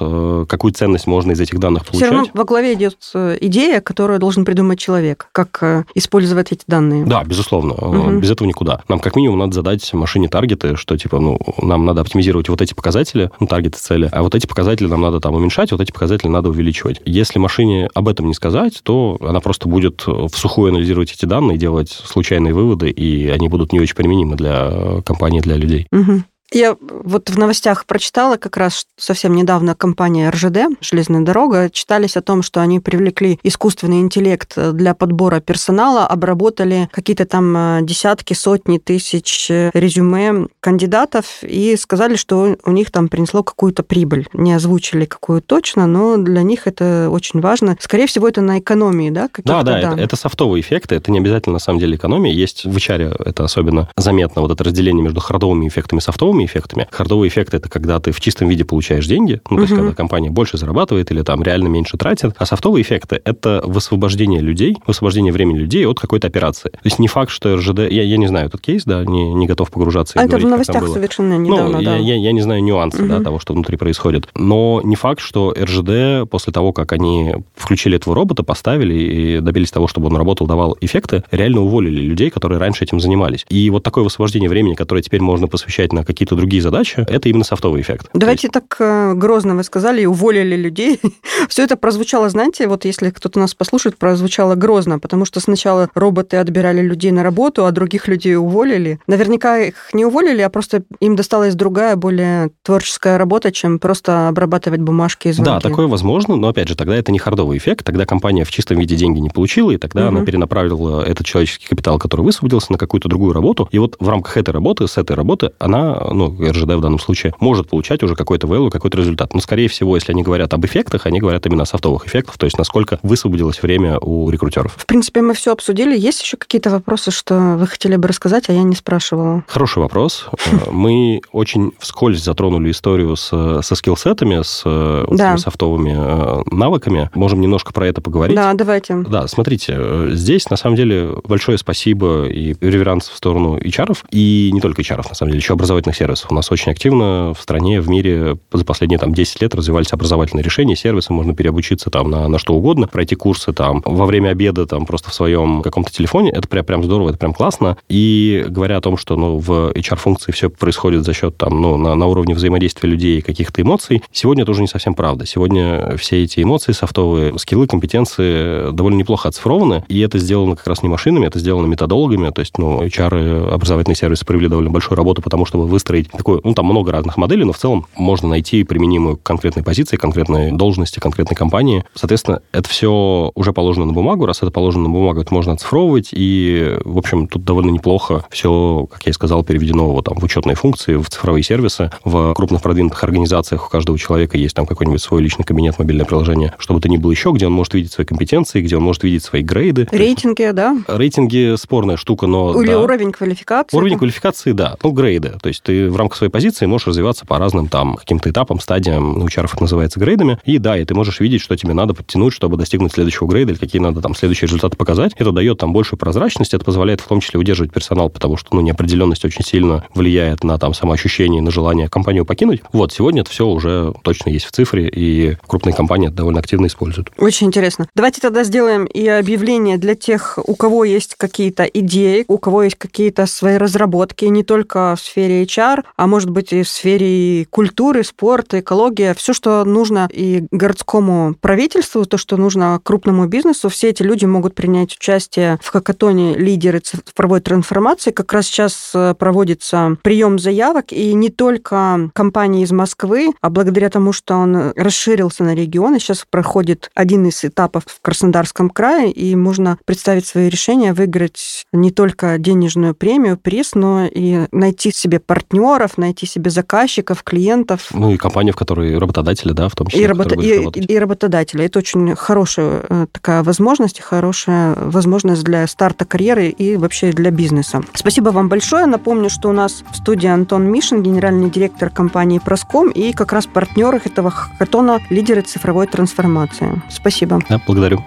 какую 0.47 0.73
ценность 0.73 1.07
можно 1.07 1.31
из 1.31 1.39
этих 1.39 1.59
данных 1.59 1.85
получать. 1.85 2.07
Все 2.07 2.15
равно 2.15 2.29
во 2.33 2.43
главе 2.43 2.73
идет 2.73 2.97
идея, 3.41 3.81
которую 3.81 4.19
должен 4.19 4.45
придумать 4.45 4.79
человек, 4.79 5.27
как 5.31 5.85
использовать 5.95 6.51
эти 6.51 6.63
данные. 6.67 7.05
Да, 7.05 7.23
безусловно. 7.23 7.73
Угу. 7.73 8.19
Без 8.19 8.31
этого 8.31 8.47
никуда. 8.47 8.81
Нам 8.87 8.99
как 8.99 9.15
минимум 9.15 9.39
надо 9.39 9.53
задать 9.53 9.93
машине 9.93 10.27
таргеты, 10.27 10.75
что 10.75 10.97
типа, 10.97 11.19
ну, 11.19 11.39
нам 11.61 11.85
надо 11.85 12.01
оптимизировать 12.01 12.49
вот 12.49 12.61
эти 12.61 12.73
показатели, 12.73 13.29
ну, 13.39 13.47
таргеты 13.47 13.77
цели, 13.79 14.09
а 14.11 14.23
вот 14.23 14.35
эти 14.35 14.47
показатели 14.47 14.87
нам 14.87 15.01
надо 15.01 15.19
там 15.19 15.35
уменьшать, 15.35 15.71
вот 15.71 15.81
эти 15.81 15.91
показатели 15.91 16.29
надо 16.29 16.49
увеличивать. 16.49 17.01
Если 17.05 17.39
машине 17.39 17.89
об 17.93 18.07
этом 18.07 18.30
не 18.31 18.35
сказать, 18.35 18.79
то 18.83 19.17
она 19.21 19.39
просто 19.39 19.67
будет 19.67 20.05
в 20.07 20.31
сухую 20.35 20.69
анализировать 20.69 21.11
эти 21.11 21.25
данные, 21.25 21.57
делать 21.57 21.89
случайные 21.89 22.53
выводы, 22.53 22.89
и 22.89 23.29
они 23.29 23.47
будут 23.47 23.73
не 23.73 23.79
очень 23.79 23.95
применимы 23.95 24.35
для 24.35 25.01
компании, 25.05 25.41
для 25.41 25.55
людей. 25.55 25.87
Угу. 25.91 26.23
Я 26.53 26.75
вот 26.81 27.29
в 27.29 27.37
новостях 27.37 27.85
прочитала 27.85 28.35
как 28.35 28.57
раз 28.57 28.85
совсем 28.97 29.33
недавно 29.35 29.73
компания 29.73 30.29
РЖД, 30.29 30.77
железная 30.81 31.21
дорога, 31.21 31.69
читались 31.69 32.17
о 32.17 32.21
том, 32.21 32.41
что 32.43 32.61
они 32.61 32.81
привлекли 32.81 33.39
искусственный 33.41 34.01
интеллект 34.01 34.57
для 34.73 34.93
подбора 34.93 35.39
персонала, 35.39 36.05
обработали 36.05 36.89
какие-то 36.91 37.25
там 37.25 37.55
э, 37.55 37.79
десятки, 37.83 38.33
сотни 38.33 38.79
тысяч 38.79 39.47
резюме 39.49 40.47
кандидатов 40.59 41.41
и 41.41 41.77
сказали, 41.77 42.17
что 42.17 42.57
у 42.65 42.71
них 42.71 42.91
там 42.91 43.07
принесло 43.07 43.43
какую-то 43.43 43.83
прибыль. 43.83 44.27
Не 44.33 44.53
озвучили 44.53 45.05
какую 45.05 45.41
точно, 45.41 45.87
но 45.87 46.17
для 46.17 46.41
них 46.41 46.67
это 46.67 47.07
очень 47.09 47.39
важно. 47.39 47.77
Скорее 47.79 48.07
всего, 48.07 48.27
это 48.27 48.41
на 48.41 48.59
экономии, 48.59 49.09
да? 49.09 49.29
Да, 49.45 49.63
да, 49.63 49.79
это, 49.79 50.01
это 50.01 50.15
софтовые 50.17 50.61
эффекты, 50.61 50.95
это 50.95 51.11
не 51.11 51.19
обязательно 51.19 51.53
на 51.53 51.59
самом 51.59 51.79
деле 51.79 51.95
экономия. 51.95 52.33
Есть 52.33 52.65
в 52.65 52.75
HR 52.75 53.23
это 53.23 53.45
особенно 53.45 53.89
заметно, 53.95 54.41
вот 54.41 54.51
это 54.51 54.65
разделение 54.65 55.03
между 55.03 55.21
хардовыми 55.21 55.67
эффектами 55.69 55.99
и 55.99 56.01
софтовыми 56.01 56.40
хардовыми 56.41 56.45
эффектами. 56.45 56.87
Хардовый 56.91 57.29
эффект– 57.29 57.53
это 57.55 57.69
когда 57.69 57.99
ты 57.99 58.11
в 58.11 58.19
чистом 58.19 58.49
виде 58.49 58.65
получаешь 58.65 59.07
деньги, 59.07 59.41
ну, 59.49 59.57
то 59.57 59.61
есть, 59.63 59.73
когда 59.73 59.93
компания 59.93 60.29
больше 60.29 60.57
зарабатывает 60.57 61.11
или 61.11 61.21
там 61.21 61.43
реально 61.43 61.67
меньше 61.67 61.97
тратит. 61.97 62.33
А 62.37 62.45
софтовые 62.45 62.83
эффекты– 62.83 63.21
это 63.25 63.61
высвобождение 63.63 64.41
людей, 64.41 64.77
высвобождение 64.87 65.33
времени 65.33 65.59
людей 65.59 65.85
от 65.85 65.99
какой-то 65.99 66.27
операции. 66.27 66.69
То 66.69 66.79
есть 66.83 66.99
не 66.99 67.07
факт, 67.07 67.31
что 67.31 67.55
РЖД... 67.55 67.79
Я, 67.89 68.03
я 68.03 68.17
не 68.17 68.27
знаю 68.27 68.47
этот 68.47 68.61
кейс, 68.61 68.83
да, 68.85 69.03
не, 69.05 69.33
не 69.33 69.47
готов 69.47 69.71
погружаться 69.71 70.19
а 70.19 70.23
это 70.23 70.29
говорить, 70.29 70.47
в 70.47 70.51
новостях 70.51 70.87
совершенно 70.87 71.37
недавно, 71.37 71.77
ну, 71.77 71.83
да. 71.83 71.97
Я, 71.97 72.15
я, 72.15 72.15
я 72.15 72.31
не 72.31 72.41
знаю 72.41 72.63
нюансы, 72.63 73.03
да, 73.07 73.21
того, 73.21 73.39
что 73.39 73.53
внутри 73.53 73.77
происходит. 73.77 74.27
Но 74.35 74.81
не 74.83 74.95
факт, 74.95 75.21
что 75.21 75.53
РЖД 75.57 76.29
после 76.29 76.53
того, 76.53 76.73
как 76.73 76.91
они 76.91 77.33
включили 77.55 77.97
этого 77.97 78.15
робота, 78.15 78.43
поставили 78.43 78.93
и 78.93 79.39
добились 79.39 79.71
того, 79.71 79.87
чтобы 79.87 80.07
он 80.07 80.17
работал, 80.17 80.47
давал 80.47 80.77
эффекты, 80.81 81.23
реально 81.31 81.61
уволили 81.61 82.01
людей, 82.01 82.29
которые 82.29 82.59
раньше 82.59 82.83
этим 82.83 82.99
занимались. 82.99 83.45
И 83.49 83.69
вот 83.69 83.83
такое 83.83 84.03
высвобождение 84.03 84.49
времени, 84.49 84.75
которое 84.75 85.01
теперь 85.01 85.21
можно 85.21 85.47
посвящать 85.47 85.93
на 85.93 86.03
какие-то 86.05 86.30
другие 86.35 86.61
задачи, 86.61 87.05
это 87.07 87.29
именно 87.29 87.43
софтовый 87.43 87.81
эффект. 87.81 88.09
Давайте 88.13 88.47
есть... 88.47 88.53
так 88.53 88.75
э, 88.79 89.13
грозно 89.13 89.55
вы 89.55 89.63
сказали, 89.63 90.01
и 90.01 90.05
уволили 90.05 90.55
людей. 90.55 90.99
Все 91.49 91.63
это 91.63 91.75
прозвучало, 91.75 92.29
знаете, 92.29 92.67
вот 92.67 92.85
если 92.85 93.09
кто-то 93.09 93.39
нас 93.39 93.53
послушает, 93.53 93.97
прозвучало 93.97 94.55
грозно, 94.55 94.99
потому 94.99 95.25
что 95.25 95.39
сначала 95.39 95.89
роботы 95.93 96.37
отбирали 96.37 96.81
людей 96.81 97.11
на 97.11 97.23
работу, 97.23 97.65
а 97.65 97.71
других 97.71 98.07
людей 98.07 98.35
уволили. 98.35 98.99
Наверняка 99.07 99.59
их 99.59 99.89
не 99.93 100.05
уволили, 100.05 100.41
а 100.41 100.49
просто 100.49 100.83
им 100.99 101.15
досталась 101.15 101.55
другая, 101.55 101.95
более 101.95 102.51
творческая 102.63 103.17
работа, 103.17 103.51
чем 103.51 103.79
просто 103.79 104.29
обрабатывать 104.29 104.81
бумажки 104.81 105.29
и 105.29 105.31
звонки. 105.31 105.51
Да, 105.51 105.59
такое 105.59 105.87
возможно, 105.87 106.35
но, 106.35 106.47
опять 106.47 106.67
же, 106.67 106.75
тогда 106.75 106.95
это 106.95 107.11
не 107.11 107.19
хардовый 107.19 107.57
эффект, 107.57 107.85
тогда 107.85 108.05
компания 108.05 108.43
в 108.43 108.51
чистом 108.51 108.77
виде 108.77 108.95
деньги 108.95 109.19
не 109.19 109.29
получила, 109.29 109.71
и 109.71 109.77
тогда 109.77 110.07
угу. 110.07 110.17
она 110.17 110.25
перенаправила 110.25 111.01
этот 111.03 111.25
человеческий 111.25 111.67
капитал, 111.67 111.99
который 111.99 112.21
высвободился, 112.21 112.71
на 112.71 112.77
какую-то 112.77 113.09
другую 113.09 113.33
работу, 113.33 113.67
и 113.71 113.79
вот 113.79 113.97
в 113.99 114.07
рамках 114.07 114.37
этой 114.37 114.51
работы, 114.51 114.87
с 114.87 114.97
этой 114.97 115.15
работы, 115.15 115.51
она, 115.59 115.99
ну, 116.29 116.51
РЖД 116.51 116.75
в 116.75 116.81
данном 116.81 116.99
случае, 116.99 117.33
может 117.39 117.69
получать 117.69 118.03
уже 118.03 118.15
какой-то 118.15 118.47
value, 118.47 118.69
какой-то 118.69 118.97
результат. 118.97 119.33
Но, 119.33 119.39
скорее 119.39 119.67
всего, 119.67 119.95
если 119.95 120.11
они 120.11 120.23
говорят 120.23 120.53
об 120.53 120.65
эффектах, 120.65 121.05
они 121.05 121.19
говорят 121.19 121.45
именно 121.45 121.63
о 121.63 121.65
софтовых 121.65 122.07
эффектах, 122.07 122.37
то 122.37 122.45
есть 122.45 122.57
насколько 122.57 122.99
высвободилось 123.03 123.61
время 123.61 123.97
у 123.99 124.29
рекрутеров. 124.29 124.73
В 124.77 124.85
принципе, 124.85 125.21
мы 125.21 125.33
все 125.33 125.51
обсудили. 125.51 125.97
Есть 125.97 126.21
еще 126.21 126.37
какие-то 126.37 126.69
вопросы, 126.69 127.11
что 127.11 127.57
вы 127.57 127.67
хотели 127.67 127.95
бы 127.95 128.07
рассказать, 128.07 128.49
а 128.49 128.53
я 128.53 128.63
не 128.63 128.75
спрашивала? 128.75 129.43
Хороший 129.47 129.79
вопрос. 129.79 130.27
Мы 130.71 131.21
очень 131.31 131.73
вскользь 131.79 132.23
затронули 132.23 132.71
историю 132.71 133.15
с, 133.15 133.61
со 133.61 133.75
скиллсетами, 133.75 134.41
с 134.43 134.63
да. 135.09 135.37
софтовыми 135.37 135.95
э, 135.95 136.43
навыками. 136.51 137.09
Можем 137.13 137.41
немножко 137.41 137.73
про 137.73 137.87
это 137.87 138.01
поговорить. 138.01 138.35
Да, 138.35 138.53
давайте. 138.53 138.95
Да, 139.07 139.27
смотрите, 139.27 139.75
э, 139.77 140.09
здесь, 140.13 140.49
на 140.49 140.57
самом 140.57 140.75
деле, 140.75 141.15
большое 141.23 141.57
спасибо 141.57 142.25
и 142.25 142.55
реверанс 142.61 143.09
в 143.09 143.15
сторону 143.15 143.57
HR, 143.57 143.97
и 144.11 144.51
не 144.53 144.61
только 144.61 144.81
HR, 144.81 145.07
на 145.07 145.15
самом 145.15 145.31
деле, 145.31 145.39
еще 145.39 145.53
образовательных 145.53 145.95
сервисов 145.95 146.10
сервисов. 146.11 146.31
У 146.31 146.35
нас 146.35 146.51
очень 146.51 146.71
активно 146.71 147.33
в 147.37 147.41
стране, 147.41 147.81
в 147.81 147.89
мире 147.89 148.37
за 148.51 148.65
последние 148.65 148.99
там 148.99 149.13
10 149.13 149.41
лет 149.41 149.55
развивались 149.55 149.93
образовательные 149.93 150.43
решения, 150.43 150.75
сервисы, 150.75 151.13
можно 151.13 151.35
переобучиться 151.35 151.89
там 151.89 152.09
на, 152.09 152.27
на 152.27 152.37
что 152.37 152.53
угодно, 152.53 152.87
пройти 152.87 153.15
курсы 153.15 153.53
там 153.53 153.81
во 153.85 154.05
время 154.05 154.29
обеда 154.29 154.65
там 154.65 154.85
просто 154.85 155.09
в 155.09 155.13
своем 155.13 155.61
каком-то 155.61 155.91
телефоне. 155.91 156.31
Это 156.31 156.47
прям, 156.47 156.65
прям 156.65 156.83
здорово, 156.83 157.09
это 157.09 157.17
прям 157.17 157.33
классно. 157.33 157.77
И 157.89 158.45
говоря 158.47 158.77
о 158.77 158.81
том, 158.81 158.97
что 158.97 159.15
ну, 159.15 159.37
в 159.37 159.71
HR-функции 159.71 160.31
все 160.31 160.49
происходит 160.49 161.03
за 161.03 161.13
счет 161.13 161.37
там, 161.37 161.61
ну, 161.61 161.77
на, 161.77 161.95
на 161.95 162.05
уровне 162.07 162.33
взаимодействия 162.33 162.89
людей 162.89 163.19
и 163.19 163.21
каких-то 163.21 163.61
эмоций, 163.61 164.03
сегодня 164.11 164.43
это 164.43 164.51
уже 164.51 164.61
не 164.61 164.67
совсем 164.67 164.93
правда. 164.93 165.25
Сегодня 165.25 165.97
все 165.97 166.23
эти 166.23 166.41
эмоции, 166.43 166.71
софтовые 166.71 167.37
скиллы, 167.39 167.67
компетенции 167.67 168.71
довольно 168.71 168.97
неплохо 168.97 169.29
оцифрованы, 169.29 169.83
и 169.87 169.99
это 169.99 170.17
сделано 170.17 170.55
как 170.55 170.67
раз 170.67 170.83
не 170.83 170.89
машинами, 170.89 171.27
это 171.27 171.39
сделано 171.39 171.67
методологами, 171.67 172.29
то 172.29 172.41
есть, 172.41 172.57
ну, 172.57 172.83
HR, 172.83 173.49
образовательные 173.53 173.95
сервисы 173.95 174.25
провели 174.25 174.47
довольно 174.47 174.69
большую 174.69 174.97
работу, 174.97 175.21
потому 175.21 175.45
чтобы 175.45 175.65
выстроить 175.91 176.09
такое, 176.09 176.41
ну, 176.43 176.53
там 176.53 176.65
много 176.65 176.91
разных 176.91 177.17
моделей, 177.17 177.43
но 177.43 177.53
в 177.53 177.57
целом 177.57 177.85
можно 177.95 178.29
найти 178.29 178.63
применимую 178.63 179.17
к 179.17 179.23
конкретной 179.23 179.63
позиции, 179.63 179.97
конкретной 179.97 180.51
должности, 180.51 180.99
конкретной 180.99 181.35
компании. 181.35 181.83
Соответственно, 181.93 182.41
это 182.51 182.69
все 182.69 183.31
уже 183.35 183.53
положено 183.53 183.85
на 183.85 183.93
бумагу. 183.93 184.25
Раз 184.25 184.37
это 184.41 184.51
положено 184.51 184.83
на 184.83 184.89
бумагу, 184.89 185.21
это 185.21 185.33
можно 185.33 185.53
оцифровывать, 185.53 186.09
и, 186.11 186.77
в 186.83 186.97
общем, 186.97 187.27
тут 187.27 187.43
довольно 187.43 187.71
неплохо 187.71 188.25
все, 188.29 188.87
как 188.91 189.05
я 189.05 189.09
и 189.11 189.13
сказал, 189.13 189.43
переведено 189.43 189.91
вот, 189.91 190.05
там, 190.05 190.17
в 190.17 190.23
учетные 190.23 190.55
функции, 190.55 190.95
в 190.95 191.09
цифровые 191.09 191.43
сервисы. 191.43 191.91
В 192.03 192.33
крупных 192.33 192.61
продвинутых 192.61 193.03
организациях 193.03 193.67
у 193.67 193.69
каждого 193.69 193.97
человека 193.97 194.37
есть 194.37 194.55
там 194.55 194.65
какой-нибудь 194.65 195.01
свой 195.01 195.21
личный 195.21 195.43
кабинет, 195.43 195.77
мобильное 195.79 196.05
приложение, 196.05 196.53
чтобы 196.57 196.79
это 196.79 196.89
ни 196.89 196.97
было 196.97 197.11
еще, 197.11 197.31
где 197.31 197.47
он 197.47 197.53
может 197.53 197.73
видеть 197.73 197.91
свои 197.91 198.05
компетенции, 198.05 198.61
где 198.61 198.77
он 198.77 198.83
может 198.83 199.03
видеть 199.03 199.23
свои 199.23 199.41
грейды. 199.41 199.87
Рейтинги, 199.91 200.49
да? 200.51 200.77
Рейтинги 200.87 201.55
спорная 201.57 201.97
штука, 201.97 202.27
но... 202.27 202.61
Или 202.61 202.71
да. 202.71 202.79
уровень 202.79 203.11
квалификации. 203.11 203.75
Уровень 203.75 203.97
квалификации, 203.97 204.51
да. 204.51 204.77
Ну, 204.83 204.91
грейды. 204.91 205.33
То 205.41 205.47
есть 205.49 205.63
ты 205.63 205.80
в 205.89 205.95
рамках 205.95 206.17
своей 206.17 206.31
позиции 206.31 206.65
можешь 206.65 206.87
развиваться 206.87 207.25
по 207.25 207.37
разным 207.37 207.67
там 207.67 207.95
каким-то 207.95 208.29
этапам, 208.29 208.59
стадиям. 208.59 209.17
У 209.21 209.27
HR 209.27 209.45
это 209.51 209.61
называется 209.61 209.99
грейдами. 209.99 210.39
И 210.45 210.57
да, 210.57 210.77
и 210.77 210.85
ты 210.85 210.93
можешь 210.93 211.19
видеть, 211.19 211.41
что 211.41 211.55
тебе 211.55 211.73
надо 211.73 211.93
подтянуть, 211.93 212.33
чтобы 212.33 212.57
достигнуть 212.57 212.93
следующего 212.93 213.27
грейда, 213.27 213.53
или 213.53 213.59
какие 213.59 213.81
надо 213.81 214.01
там 214.01 214.15
следующие 214.15 214.47
результаты 214.47 214.77
показать. 214.77 215.13
Это 215.17 215.31
дает 215.31 215.57
там 215.59 215.73
большую 215.73 215.99
прозрачность, 215.99 216.53
это 216.53 216.63
позволяет 216.63 217.01
в 217.01 217.07
том 217.07 217.19
числе 217.19 217.39
удерживать 217.39 217.73
персонал, 217.73 218.09
потому 218.09 218.37
что, 218.37 218.55
ну, 218.55 218.61
неопределенность 218.61 219.25
очень 219.25 219.43
сильно 219.43 219.85
влияет 219.93 220.43
на 220.43 220.57
там 220.57 220.73
самоощущение, 220.73 221.41
на 221.41 221.51
желание 221.51 221.89
компанию 221.89 222.25
покинуть. 222.25 222.61
Вот, 222.73 222.91
сегодня 222.91 223.21
это 223.21 223.31
все 223.31 223.47
уже 223.47 223.93
точно 224.03 224.29
есть 224.29 224.45
в 224.45 224.51
цифре, 224.51 224.87
и 224.87 225.37
крупные 225.47 225.73
компании 225.73 226.07
это 226.07 226.17
довольно 226.17 226.39
активно 226.39 226.67
используют. 226.67 227.09
Очень 227.17 227.47
интересно. 227.47 227.87
Давайте 227.95 228.21
тогда 228.21 228.43
сделаем 228.43 228.85
и 228.85 229.07
объявление 229.07 229.77
для 229.77 229.95
тех, 229.95 230.39
у 230.43 230.55
кого 230.55 230.85
есть 230.85 231.15
какие-то 231.17 231.63
идеи, 231.63 232.25
у 232.27 232.37
кого 232.37 232.63
есть 232.63 232.75
какие-то 232.75 233.25
свои 233.25 233.57
разработки, 233.57 234.25
не 234.25 234.43
только 234.43 234.95
в 234.95 235.01
сфере 235.01 235.43
HR, 235.43 235.70
а 235.95 236.07
может 236.07 236.29
быть 236.29 236.53
и 236.53 236.63
в 236.63 236.69
сфере 236.69 237.45
культуры, 237.45 238.03
спорта, 238.03 238.59
экология, 238.59 239.13
все, 239.13 239.33
что 239.33 239.63
нужно 239.65 240.07
и 240.11 240.45
городскому 240.51 241.35
правительству, 241.39 242.05
то, 242.05 242.17
что 242.17 242.37
нужно 242.37 242.79
крупному 242.83 243.27
бизнесу, 243.27 243.69
все 243.69 243.89
эти 243.89 244.03
люди 244.03 244.25
могут 244.25 244.55
принять 244.55 244.95
участие 244.95 245.59
в 245.61 245.69
хакатоне 245.69 246.35
«Лидеры 246.35 246.79
цифровой 246.79 247.41
трансформации». 247.41 248.11
Как 248.11 248.31
раз 248.33 248.47
сейчас 248.47 248.91
э, 248.93 249.13
проводится 249.17 249.97
прием 250.01 250.39
заявок, 250.39 250.91
и 250.91 251.13
не 251.13 251.29
только 251.29 252.09
компании 252.13 252.63
из 252.63 252.71
Москвы, 252.71 253.31
а 253.41 253.49
благодаря 253.49 253.89
тому, 253.89 254.13
что 254.13 254.35
он 254.35 254.73
расширился 254.75 255.43
на 255.43 255.55
регионы, 255.55 255.99
сейчас 255.99 256.25
проходит 256.29 256.89
один 256.95 257.25
из 257.25 257.43
этапов 257.43 257.83
в 257.87 258.01
Краснодарском 258.01 258.69
крае, 258.69 259.11
и 259.11 259.35
можно 259.35 259.77
представить 259.85 260.25
свои 260.25 260.49
решения, 260.49 260.93
выиграть 260.93 261.65
не 261.71 261.91
только 261.91 262.37
денежную 262.37 262.95
премию, 262.95 263.37
приз, 263.37 263.75
но 263.75 264.05
и 264.05 264.47
найти 264.51 264.91
себе 264.91 265.19
партнеров, 265.61 265.97
найти 265.97 266.25
себе 266.25 266.49
заказчиков, 266.51 267.23
клиентов. 267.23 267.89
Ну 267.93 268.11
и 268.11 268.17
компанию, 268.17 268.53
в 268.53 268.57
которой 268.57 268.97
работодатели, 268.97 269.53
да, 269.53 269.67
в 269.67 269.75
том 269.75 269.87
числе. 269.87 270.03
И, 270.03 270.07
работа... 270.07 270.35
и, 270.35 270.93
и 270.93 270.99
работодатели. 270.99 271.65
Это 271.65 271.79
очень 271.79 272.15
хорошая 272.15 272.83
э, 272.89 273.07
такая 273.11 273.43
возможность, 273.43 273.99
хорошая 274.01 274.75
возможность 274.75 275.43
для 275.43 275.67
старта 275.67 276.05
карьеры 276.05 276.47
и 276.47 276.77
вообще 276.77 277.11
для 277.11 277.31
бизнеса. 277.31 277.81
Спасибо 277.93 278.29
вам 278.29 278.49
большое. 278.49 278.85
Напомню, 278.85 279.29
что 279.29 279.49
у 279.49 279.53
нас 279.53 279.83
в 279.91 279.95
студии 279.95 280.27
Антон 280.27 280.71
Мишин, 280.71 281.03
генеральный 281.03 281.49
директор 281.49 281.89
компании 281.89 282.39
Проском, 282.39 282.89
и 282.89 283.13
как 283.13 283.33
раз 283.33 283.45
партнер 283.47 284.01
этого 284.03 284.31
хакатона 284.31 284.99
лидеры 285.09 285.41
цифровой 285.41 285.87
трансформации. 285.87 286.81
Спасибо. 286.89 287.39
Да, 287.49 287.61
благодарю. 287.65 288.03